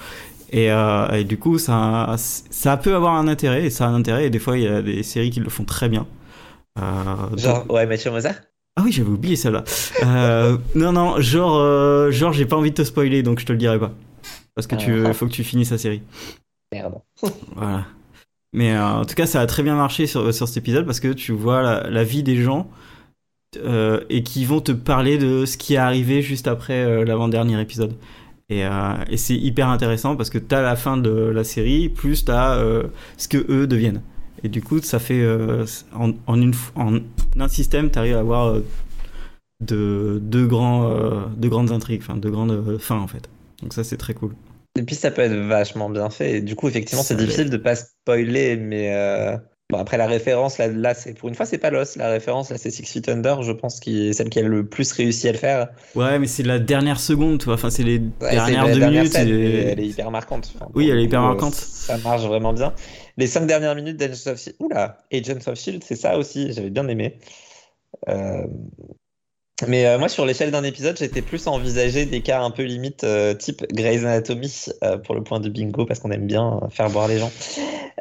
[0.51, 3.95] Et, euh, et du coup, ça, ça peut avoir un intérêt, et ça a un
[3.95, 6.07] intérêt, et des fois, il y a des séries qui le font très bien.
[6.81, 8.35] Euh, Genre, ouais, Mathieu Mozart.
[8.75, 9.63] ah oui, j'avais oublié celle-là.
[10.03, 13.51] Euh, non, non, genre, euh, genre, j'ai pas envie de te spoiler, donc je te
[13.51, 13.91] le dirai pas.
[14.55, 15.13] Parce que tu Ah.
[15.13, 16.01] faut que tu finisses la série.
[16.71, 16.95] Merde.
[17.55, 17.85] Voilà.
[18.53, 21.13] Mais en tout cas, ça a très bien marché sur, sur cet épisode parce que
[21.13, 22.67] tu vois la, la vie des gens
[24.09, 27.93] et qui vont te parler de ce qui est arrivé juste après l'avant-dernier épisode.
[28.49, 28.61] Et,
[29.09, 32.59] et c'est hyper intéressant parce que t'as la fin de la série plus t'as
[33.17, 34.01] ce que eux deviennent.
[34.43, 36.99] Et du coup, ça fait euh, en, en, une, f- en
[37.39, 38.65] un système, t'arrives à avoir euh,
[39.65, 43.29] de, deux, grands, euh, deux grandes intrigues, enfin deux grandes fins en fait.
[43.61, 44.33] Donc ça, c'est très cool.
[44.77, 46.37] Et puis ça peut être vachement bien fait.
[46.37, 49.37] Et du coup, effectivement, c'est difficile de pas spoiler, mais
[49.69, 51.97] bon, après la référence, là, là c'est pour une fois, c'est pas Lost.
[51.97, 54.65] La référence, là, c'est Six Feet Under, je pense, qui est celle qui a le
[54.65, 55.67] plus réussi à le faire.
[55.95, 57.55] Ouais, mais c'est la dernière seconde, tu vois.
[57.55, 59.11] Enfin, c'est les Ouais, dernières deux dernière minutes.
[59.13, 60.53] scène, et- elle est hyper marquante.
[60.55, 61.55] Enfin, Oui, elle est hyper coup, marquante.
[61.55, 62.73] Ça marche vraiment bien.
[63.19, 66.53] Les cinq dernières minutes d'Agents of Shield, oula, Agents of Shield, c'est ça aussi.
[66.53, 67.19] J'avais bien aimé.
[68.07, 68.47] Euh,
[69.67, 72.63] Mais euh, moi, sur l'échelle d'un épisode, j'étais plus à envisager des cas un peu
[72.63, 76.61] limite euh, type Grey's Anatomy euh, pour le point de bingo parce qu'on aime bien
[76.71, 77.31] faire boire les gens.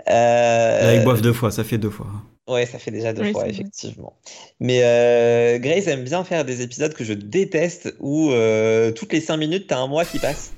[0.09, 2.07] Euh, Ils boivent deux fois, ça fait deux fois.
[2.49, 4.15] Ouais, ça fait déjà deux Oui, fois, effectivement.
[4.61, 9.21] Mais euh, Grey's aime bien faire des épisodes que je déteste où euh, toutes les
[9.21, 10.53] cinq minutes, t'as un mois qui passe.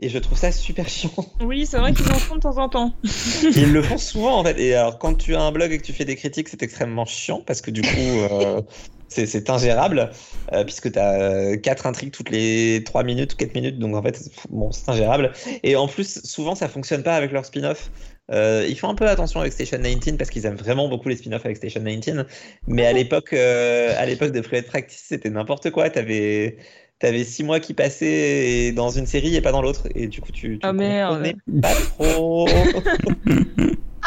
[0.00, 1.10] Et je trouve ça super chiant.
[1.40, 2.92] Oui, c'est vrai qu'ils en font de temps en temps.
[3.42, 4.58] Ils le font souvent en fait.
[4.60, 7.06] Et alors, quand tu as un blog et que tu fais des critiques, c'est extrêmement
[7.06, 8.60] chiant parce que du coup, euh,
[9.08, 10.10] c'est ingérable
[10.52, 13.78] euh, puisque tu as quatre intrigues toutes les trois minutes ou quatre minutes.
[13.78, 15.32] Donc en fait, bon, c'est ingérable.
[15.62, 17.90] Et en plus, souvent, ça fonctionne pas avec leur spin-off.
[18.32, 21.16] Euh, ils font un peu attention avec Station 19 parce qu'ils aiment vraiment beaucoup les
[21.16, 22.26] spin-offs avec Station 19.
[22.66, 25.88] Mais à l'époque, euh, à l'époque de Private Practice, c'était n'importe quoi.
[25.90, 26.56] T'avais
[26.98, 29.82] T'avais six mois qui passaient dans une série et pas dans l'autre.
[29.94, 31.32] Et du coup, tu, tu Ah, merde.
[31.62, 32.48] pas trop.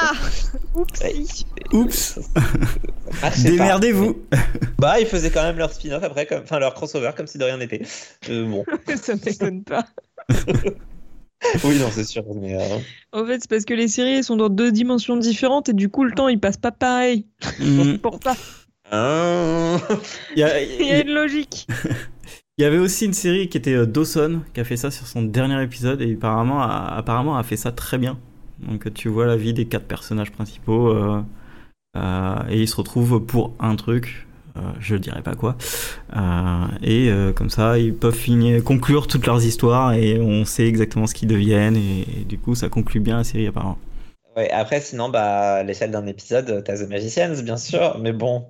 [0.01, 0.13] Ah
[0.75, 1.13] Ouais,
[1.73, 2.21] Oups, ça
[3.21, 3.49] marchait pas.
[3.49, 4.17] démerdez-vous.
[4.77, 6.41] Bah, ils faisaient quand même leur spin-off après, comme...
[6.43, 7.81] enfin leur crossover, comme si de rien n'était.
[8.29, 8.63] Euh, bon,
[8.95, 9.85] Ça m'étonne pas.
[11.65, 12.23] oui, non, c'est sûr.
[12.35, 12.77] Mais, euh,
[13.11, 16.05] En fait, c'est parce que les séries sont dans deux dimensions différentes et du coup,
[16.05, 17.25] le temps il passe pas pareil.
[17.59, 17.97] Hmm.
[17.97, 18.35] Pour ça,
[18.93, 19.81] hein.
[20.35, 21.67] Il y, a- il y a une logique.
[22.59, 25.07] Il y avait aussi une série qui était euh, Dawson qui a fait ça sur
[25.07, 28.19] son dernier épisode et apparemment a, apparemment a fait ça très bien.
[28.59, 31.21] Donc tu vois la vie des quatre personnages principaux euh,
[31.95, 34.27] euh, et ils se retrouvent pour un truc.
[34.81, 35.55] je dirais pas quoi.
[36.83, 41.13] Et comme ça, ils peuvent finir, conclure toutes leurs histoires et on sait exactement ce
[41.13, 41.77] qu'ils deviennent.
[41.77, 43.77] Et, du coup, ça conclut bien la série apparemment.
[44.35, 48.45] Ouais, après, sinon, bah, l'échelle d'un épisode, t'as The Magicians, bien sûr, mais bon.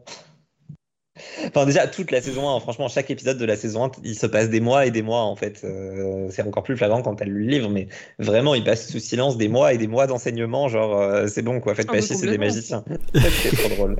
[1.47, 4.25] Enfin, déjà, toute la saison 1, franchement, chaque épisode de la saison 1, il se
[4.27, 5.61] passe des mois et des mois, en fait.
[5.63, 7.87] Euh, c'est encore plus flagrant quand t'as lu le livre, mais
[8.19, 11.59] vraiment, il passe sous silence des mois et des mois d'enseignement, genre, euh, c'est bon,
[11.59, 12.83] quoi, faites Ah, pas chier, c'est des magiciens.
[13.15, 13.95] c'est trop drôle.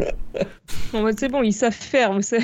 [0.94, 2.14] En mode, c'est bon, ils savent faire.
[2.14, 2.40] mais c'est-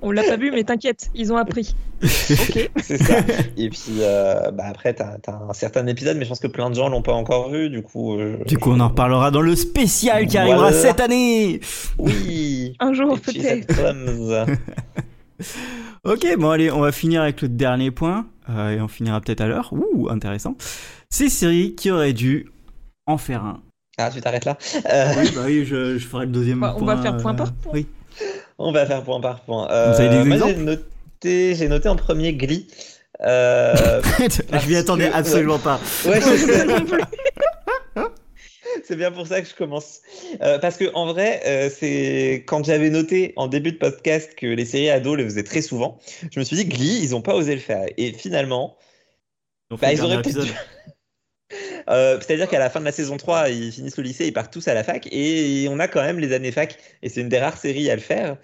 [0.00, 1.74] On l'a pas vu, mais t'inquiète, ils ont appris.
[2.02, 2.70] Ok.
[2.80, 3.16] C'est ça.
[3.56, 6.70] Et puis, euh, bah, après, t'as, t'as un certain épisode, mais je pense que plein
[6.70, 8.14] de gens l'ont pas encore vu, du coup.
[8.18, 11.58] euh, Du coup, on en reparlera dans le spécial qui arrivera cette année.
[11.98, 12.76] Oui.
[12.80, 13.74] Un jour, peut-être.
[16.04, 19.40] Ok, bon allez, on va finir avec le dernier point euh, et on finira peut-être
[19.40, 19.72] à l'heure.
[19.72, 20.56] Ouh, intéressant.
[21.10, 22.46] Ces séries qui auraient dû
[23.06, 23.60] en faire un.
[23.98, 24.56] Ah, tu t'arrêtes là
[24.92, 26.94] Euh, Oui, bah oui, je, je ferai le deuxième Bah, on point.
[26.94, 27.72] va faire point par euh, point.
[27.74, 27.86] Oui.
[28.58, 29.70] On va faire point par point.
[29.70, 32.66] Euh, Vous avez des moi, j'ai noté, j'ai noté en premier Glee.
[33.20, 35.80] Euh, je m'y attendais que- absolument pas.
[36.06, 37.04] ouais, je
[38.84, 40.00] c'est bien pour ça que je commence.
[40.42, 44.46] Euh, parce que en vrai, euh, c'est quand j'avais noté en début de podcast que
[44.46, 45.98] les séries ados le faisaient très souvent,
[46.32, 47.86] je me suis dit Glee, ils ont pas osé le faire.
[47.96, 48.76] Et finalement,
[49.70, 50.48] fait Bah, ils auraient peut-être épisode.
[51.88, 54.52] Euh, c'est-à-dire qu'à la fin de la saison 3, ils finissent le lycée, ils partent
[54.52, 57.28] tous à la fac, et on a quand même les années fac, et c'est une
[57.28, 58.38] des rares séries à le faire.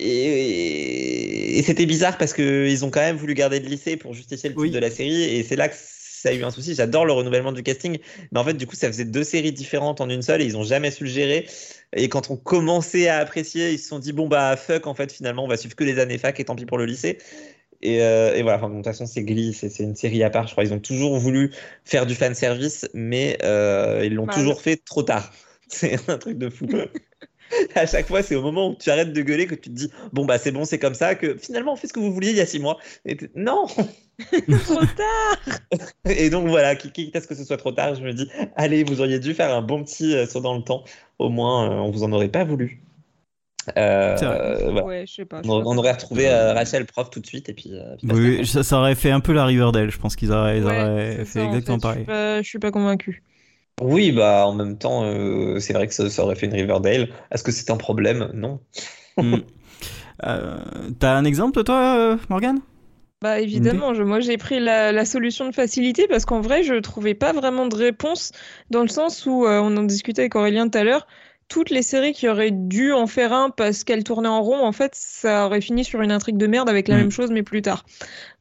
[0.00, 4.50] Et, et c'était bizarre parce qu'ils ont quand même voulu garder le lycée pour justifier
[4.50, 4.70] le titre Oui.
[4.72, 6.74] de la série, et c'est là que ça a eu un souci.
[6.74, 7.98] J'adore le renouvellement du casting,
[8.32, 10.56] mais en fait, du coup, ça faisait deux séries différentes en une seule, et ils
[10.56, 11.46] ont jamais su le gérer.
[11.92, 15.12] Et quand on commençait à apprécier, ils se sont dit, bon, bah, fuck, en fait,
[15.12, 17.18] finalement, on va suivre que les années fac, et tant pis pour le lycée.
[17.80, 20.46] Et, euh, et voilà, enfin, de toute façon, c'est Glee, c'est une série à part.
[20.46, 21.52] Je crois ils ont toujours voulu
[21.84, 24.34] faire du fan service, mais euh, ils l'ont Mal.
[24.34, 25.32] toujours fait trop tard.
[25.70, 26.66] C'est un truc de fou.
[27.74, 29.90] à chaque fois, c'est au moment où tu arrêtes de gueuler que tu te dis
[30.14, 32.30] bon bah c'est bon, c'est comme ça que finalement on fait ce que vous vouliez
[32.30, 32.78] il y a six mois.
[33.04, 33.66] Et non.
[34.64, 35.58] Trop tard.
[36.08, 38.28] Et donc voilà, qui- quitte à ce que ce soit trop tard, je me dis
[38.56, 40.84] allez, vous auriez dû faire un bon petit euh, saut dans le temps.
[41.18, 42.80] Au moins, on vous en aurait pas voulu.
[43.76, 44.82] Euh, euh, voilà.
[44.86, 45.42] Ouais, je sais pas.
[45.42, 45.68] je On, sais pas.
[45.70, 47.70] on aurait retrouvé euh, Rachel prof tout de suite et puis.
[47.74, 48.08] euh, puis.
[48.12, 49.90] Oui, ça, ça aurait fait un peu la Riverdale.
[49.90, 51.80] Je pense qu'ils auraient, Ouais, fait ça, en exactement fait.
[51.80, 51.96] pareil.
[51.96, 53.22] Je suis pas, je suis pas convaincu.
[53.80, 57.10] Oui, bah en même temps, euh, c'est vrai que ça, ça aurait fait une Riverdale.
[57.30, 58.30] Est-ce que c'est un problème?
[58.34, 58.60] Non.
[59.20, 59.38] Hmm.
[60.24, 60.58] Euh,
[60.98, 62.60] T'as un exemple, toi, Morgane?
[63.20, 66.74] Bah évidemment, je- moi j'ai pris la, la solution de facilité parce qu'en vrai je
[66.74, 68.30] trouvais pas vraiment de réponse
[68.70, 71.06] dans le sens où euh, on en discutait avec Aurélien tout à l'heure.
[71.48, 74.72] Toutes les séries qui auraient dû en faire un parce qu'elles tournaient en rond, en
[74.72, 76.98] fait, ça aurait fini sur une intrigue de merde avec la Mm.
[76.98, 77.86] même chose mais plus tard.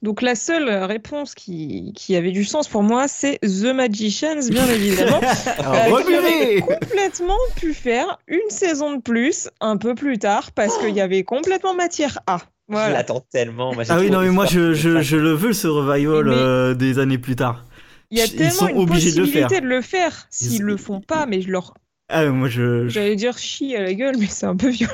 [0.02, 4.68] Donc la seule réponse qui, qui avait du sens pour moi, c'est The Magicians, bien
[4.70, 5.22] évidemment.
[5.58, 10.52] Alors, Euh, qui rebuvez complètement pu faire une saison de plus un peu plus tard
[10.52, 12.40] parce qu'il y avait complètement matière à.
[12.70, 13.74] Je l'attends tellement.
[13.74, 17.00] Moi, Ah oui, non, mais moi, je, je, le veux, ce revival Mais- euh, des
[17.00, 17.64] années plus tard.
[18.12, 19.62] Il y a Ils tellement sont une obligés de le possibilité faire.
[19.62, 20.28] de le faire.
[20.30, 21.74] S'ils Ils- le font pas, mais je leur.
[22.10, 22.84] Ah, moi, je.
[22.86, 24.94] je- J'allais dire chie à la gueule, mais c'est un peu violent.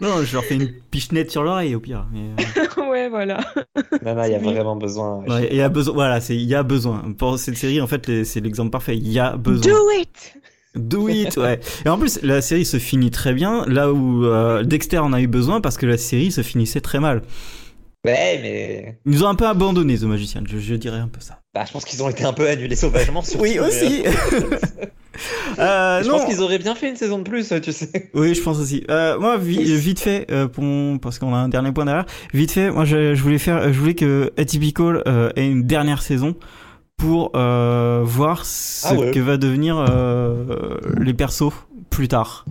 [0.00, 2.06] Non, je leur fais une pichenette sur l'oreille, au pire.
[2.12, 2.30] mais,
[2.80, 3.40] euh, ouais, voilà.
[4.04, 5.24] Non, non, il y a vraiment besoin.
[5.24, 7.12] ouais, Il y a besoin, voilà, c'est il y a besoin.
[7.16, 8.96] Pour cette série, en fait, c'est l'exemple parfait.
[8.96, 9.72] Il y a besoin.
[9.72, 10.34] Do it!
[10.74, 11.60] Do it, ouais.
[11.84, 15.20] Et en plus, la série se finit très bien, là où euh, Dexter en a
[15.20, 17.22] eu besoin parce que la série se finissait très mal.
[18.04, 18.98] Ouais, mais.
[19.06, 21.38] Ils nous ont un peu abandonné, The Magician, je, je dirais un peu ça.
[21.54, 23.22] Bah, je pense qu'ils ont été un peu annulés sauvagement.
[23.22, 24.02] surtout, Oui, aussi.
[24.06, 24.10] euh,
[25.58, 26.16] Euh, je non.
[26.16, 28.10] pense qu'ils auraient bien fait une saison de plus, tu sais.
[28.14, 28.82] Oui, je pense aussi.
[28.90, 32.06] Euh, moi, vi- vite fait, euh, pour mon- parce qu'on a un dernier point derrière.
[32.32, 35.02] Vite fait, moi, je, je voulais faire, je voulais que Atypical
[35.36, 36.34] ait une dernière saison
[36.96, 39.10] pour voir ce Ah ouais.
[39.10, 39.84] que va devenir
[40.98, 41.52] les persos
[41.90, 42.46] plus tard.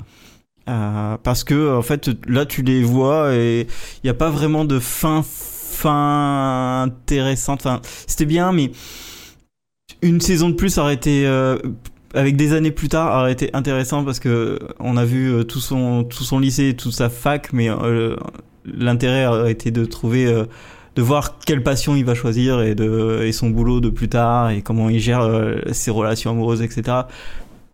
[0.70, 4.66] Euh, parce que en fait, là, tu les vois et il n'y a pas vraiment
[4.66, 7.62] de fin fin intéressante.
[7.66, 8.72] Enfin, c'était bien, mais
[10.02, 11.58] une saison de plus aurait été euh,
[12.14, 15.60] avec des années plus tard aurait été intéressant parce que on a vu euh, tout
[15.60, 18.16] son tout son lycée, toute sa fac, mais euh,
[18.66, 20.26] l'intérêt aurait été de trouver
[20.96, 24.50] de voir quelle passion il va choisir et de et son boulot de plus tard
[24.52, 25.28] et comment il gère
[25.72, 27.04] ses relations amoureuses, etc.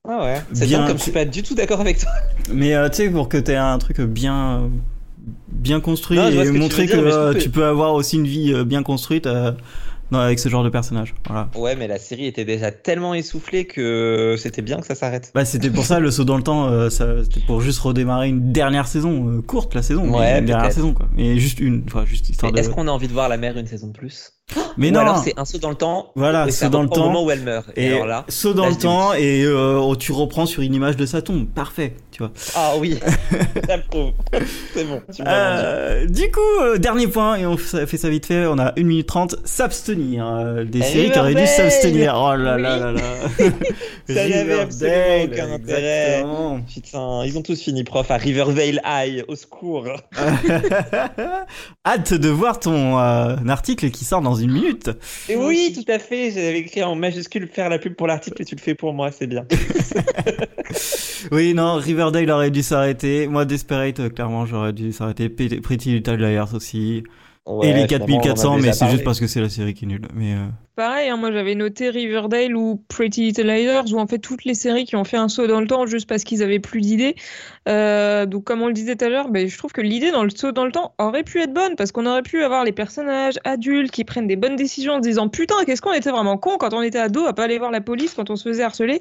[0.08, 0.42] Ah ouais.
[0.54, 2.12] C'est Bien, comme je suis pas du tout d'accord avec toi.
[2.54, 4.70] Mais euh, tu sais, pour que tu aies un truc bien
[5.50, 8.28] bien construit Non, et que tu montrer dire, que euh, tu peux avoir aussi une
[8.28, 9.52] vie euh, bien construite euh,
[10.12, 11.14] dans- avec ce genre de personnage.
[11.28, 11.50] Voilà.
[11.58, 15.32] Ouais, mais la série était déjà tellement essoufflée que c'était bien que ça s'arrête.
[15.36, 18.54] Bah, c'était pour ça le saut dans le temps, euh, c'était pour juste redémarrer une
[18.54, 21.08] dernière saison, euh, courte la saison, mais Ouais, une dernière saison quoi.
[21.18, 22.60] Et juste une, enfin juste histoire de.
[22.60, 24.32] est-ce qu'on a envie de voir la mère une saison de plus?
[24.78, 26.12] Mais Ou non, alors c'est un saut dans le temps.
[26.16, 27.26] voilà, saut dans le reprend au moment temps.
[27.26, 27.68] où elle meurt.
[27.76, 30.74] Et, Et alors là, saut dans là, le temps et euh, tu reprends sur une
[30.74, 32.32] image de sa tombe, parfait, tu vois.
[32.56, 32.98] ah oui,
[33.68, 34.12] j'approuve.
[34.74, 35.02] C'est bon.
[35.14, 35.22] Tu.
[35.26, 38.84] Euh, du coup, euh, dernier point, et on fait ça vite fait, on a 1
[38.84, 40.64] minute 30, s'abstenir.
[40.66, 42.14] des séries qui auraient dû s'abstenir.
[42.16, 42.80] Oh là là Oui.
[42.80, 43.50] là là.
[44.08, 46.24] Ça n'avait absolument aucun intérêt.
[46.74, 49.86] Putain, ils ont tous fini prof à Rivervale High, au secours.
[51.86, 52.96] Hâte de voir ton
[53.50, 54.90] article qui sort dans une minute.
[55.30, 56.32] Et oui, tout à fait.
[56.32, 59.12] J'avais écrit en majuscule faire la pub pour l'article et tu le fais pour moi,
[59.12, 59.46] c'est bien.
[61.32, 63.28] Oui, non, Riverdale aurait dû s'arrêter.
[63.28, 65.30] Moi, Desperate, euh, clairement, j'aurais dû s'arrêter.
[65.30, 67.04] Pretty Little Liars aussi.
[67.48, 69.50] Ouais, et les finalement, on en a 4400, mais c'est juste parce que c'est la
[69.50, 70.08] série qui est nulle.
[70.14, 74.20] Mais euh, Pareil, hein, moi j'avais noté Riverdale ou Pretty Little Liars, ou en fait
[74.20, 76.60] toutes les séries qui ont fait un saut dans le temps juste parce qu'ils avaient
[76.60, 77.16] plus d'idées.
[77.68, 80.24] Euh, donc comme on le disait tout à l'heure, ben, je trouve que l'idée dans
[80.24, 82.74] le saut dans le temps aurait pu être bonne parce qu'on aurait pu avoir les
[82.74, 86.38] personnages adultes qui prennent des bonnes décisions en se disant putain qu'est-ce qu'on était vraiment
[86.38, 88.64] con quand on était ado à pas aller voir la police quand on se faisait
[88.64, 89.00] harceler.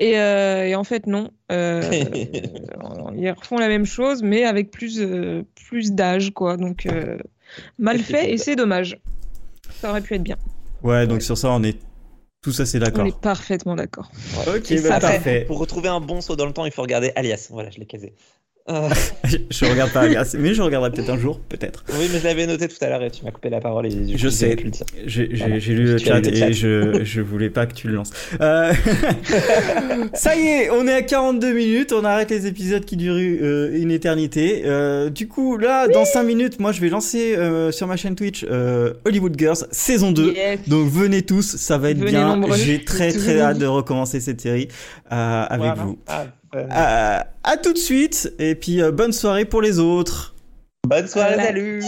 [0.00, 1.82] Et, euh, et en fait non, Euh,
[3.16, 6.56] ils refont la même chose mais avec plus euh, plus d'âge quoi.
[6.56, 7.18] Donc euh,
[7.78, 8.98] mal fait et c'est dommage.
[9.80, 10.36] Ça aurait pu être bien.
[10.82, 11.78] ouais, donc sur ça, on est
[12.42, 13.04] tous assez d'accord.
[13.04, 14.10] On est parfaitement d'accord.
[14.46, 15.44] Ok, bah, parfait.
[15.46, 17.48] Pour retrouver un bon saut dans le temps, il faut regarder Alias.
[17.50, 18.14] Voilà, je l'ai casé.
[18.70, 18.88] Euh,
[19.50, 20.04] je regarde pas
[20.38, 21.84] mais je regarderai peut-être un jour, peut-être.
[21.98, 24.16] oui, mais je l'avais noté tout à l'heure et tu m'as coupé la parole et
[24.16, 24.56] Je sais.
[25.04, 25.58] J'ai j'ai- Voilà.
[25.58, 26.50] j'ai lu le chat lu le et chat.
[26.52, 28.10] je, je voulais pas que tu le lances.
[28.40, 28.72] Euh,
[30.14, 33.70] Ça y est, on est à 42 minutes, on arrête les épisodes qui durent euh,
[33.78, 34.62] une éternité.
[34.64, 38.14] Euh, du coup, là, dans 5 minutes, moi je vais lancer euh, sur ma chaîne
[38.14, 40.32] Twitch euh, Hollywood Girls saison 2.
[40.32, 40.60] Yes.
[40.68, 42.40] Donc venez tous, ça va être Venez bien.
[42.56, 44.68] J'ai très très hâte de recommencer cette série
[45.12, 45.82] euh, avec Voilà.
[45.82, 45.98] vous.
[46.06, 46.24] Ah,
[46.54, 50.34] euh, à tout de suite et puis euh, bonne soirée pour les autres.
[50.86, 51.48] bonne soirée, Voilà.
[51.48, 51.82] salut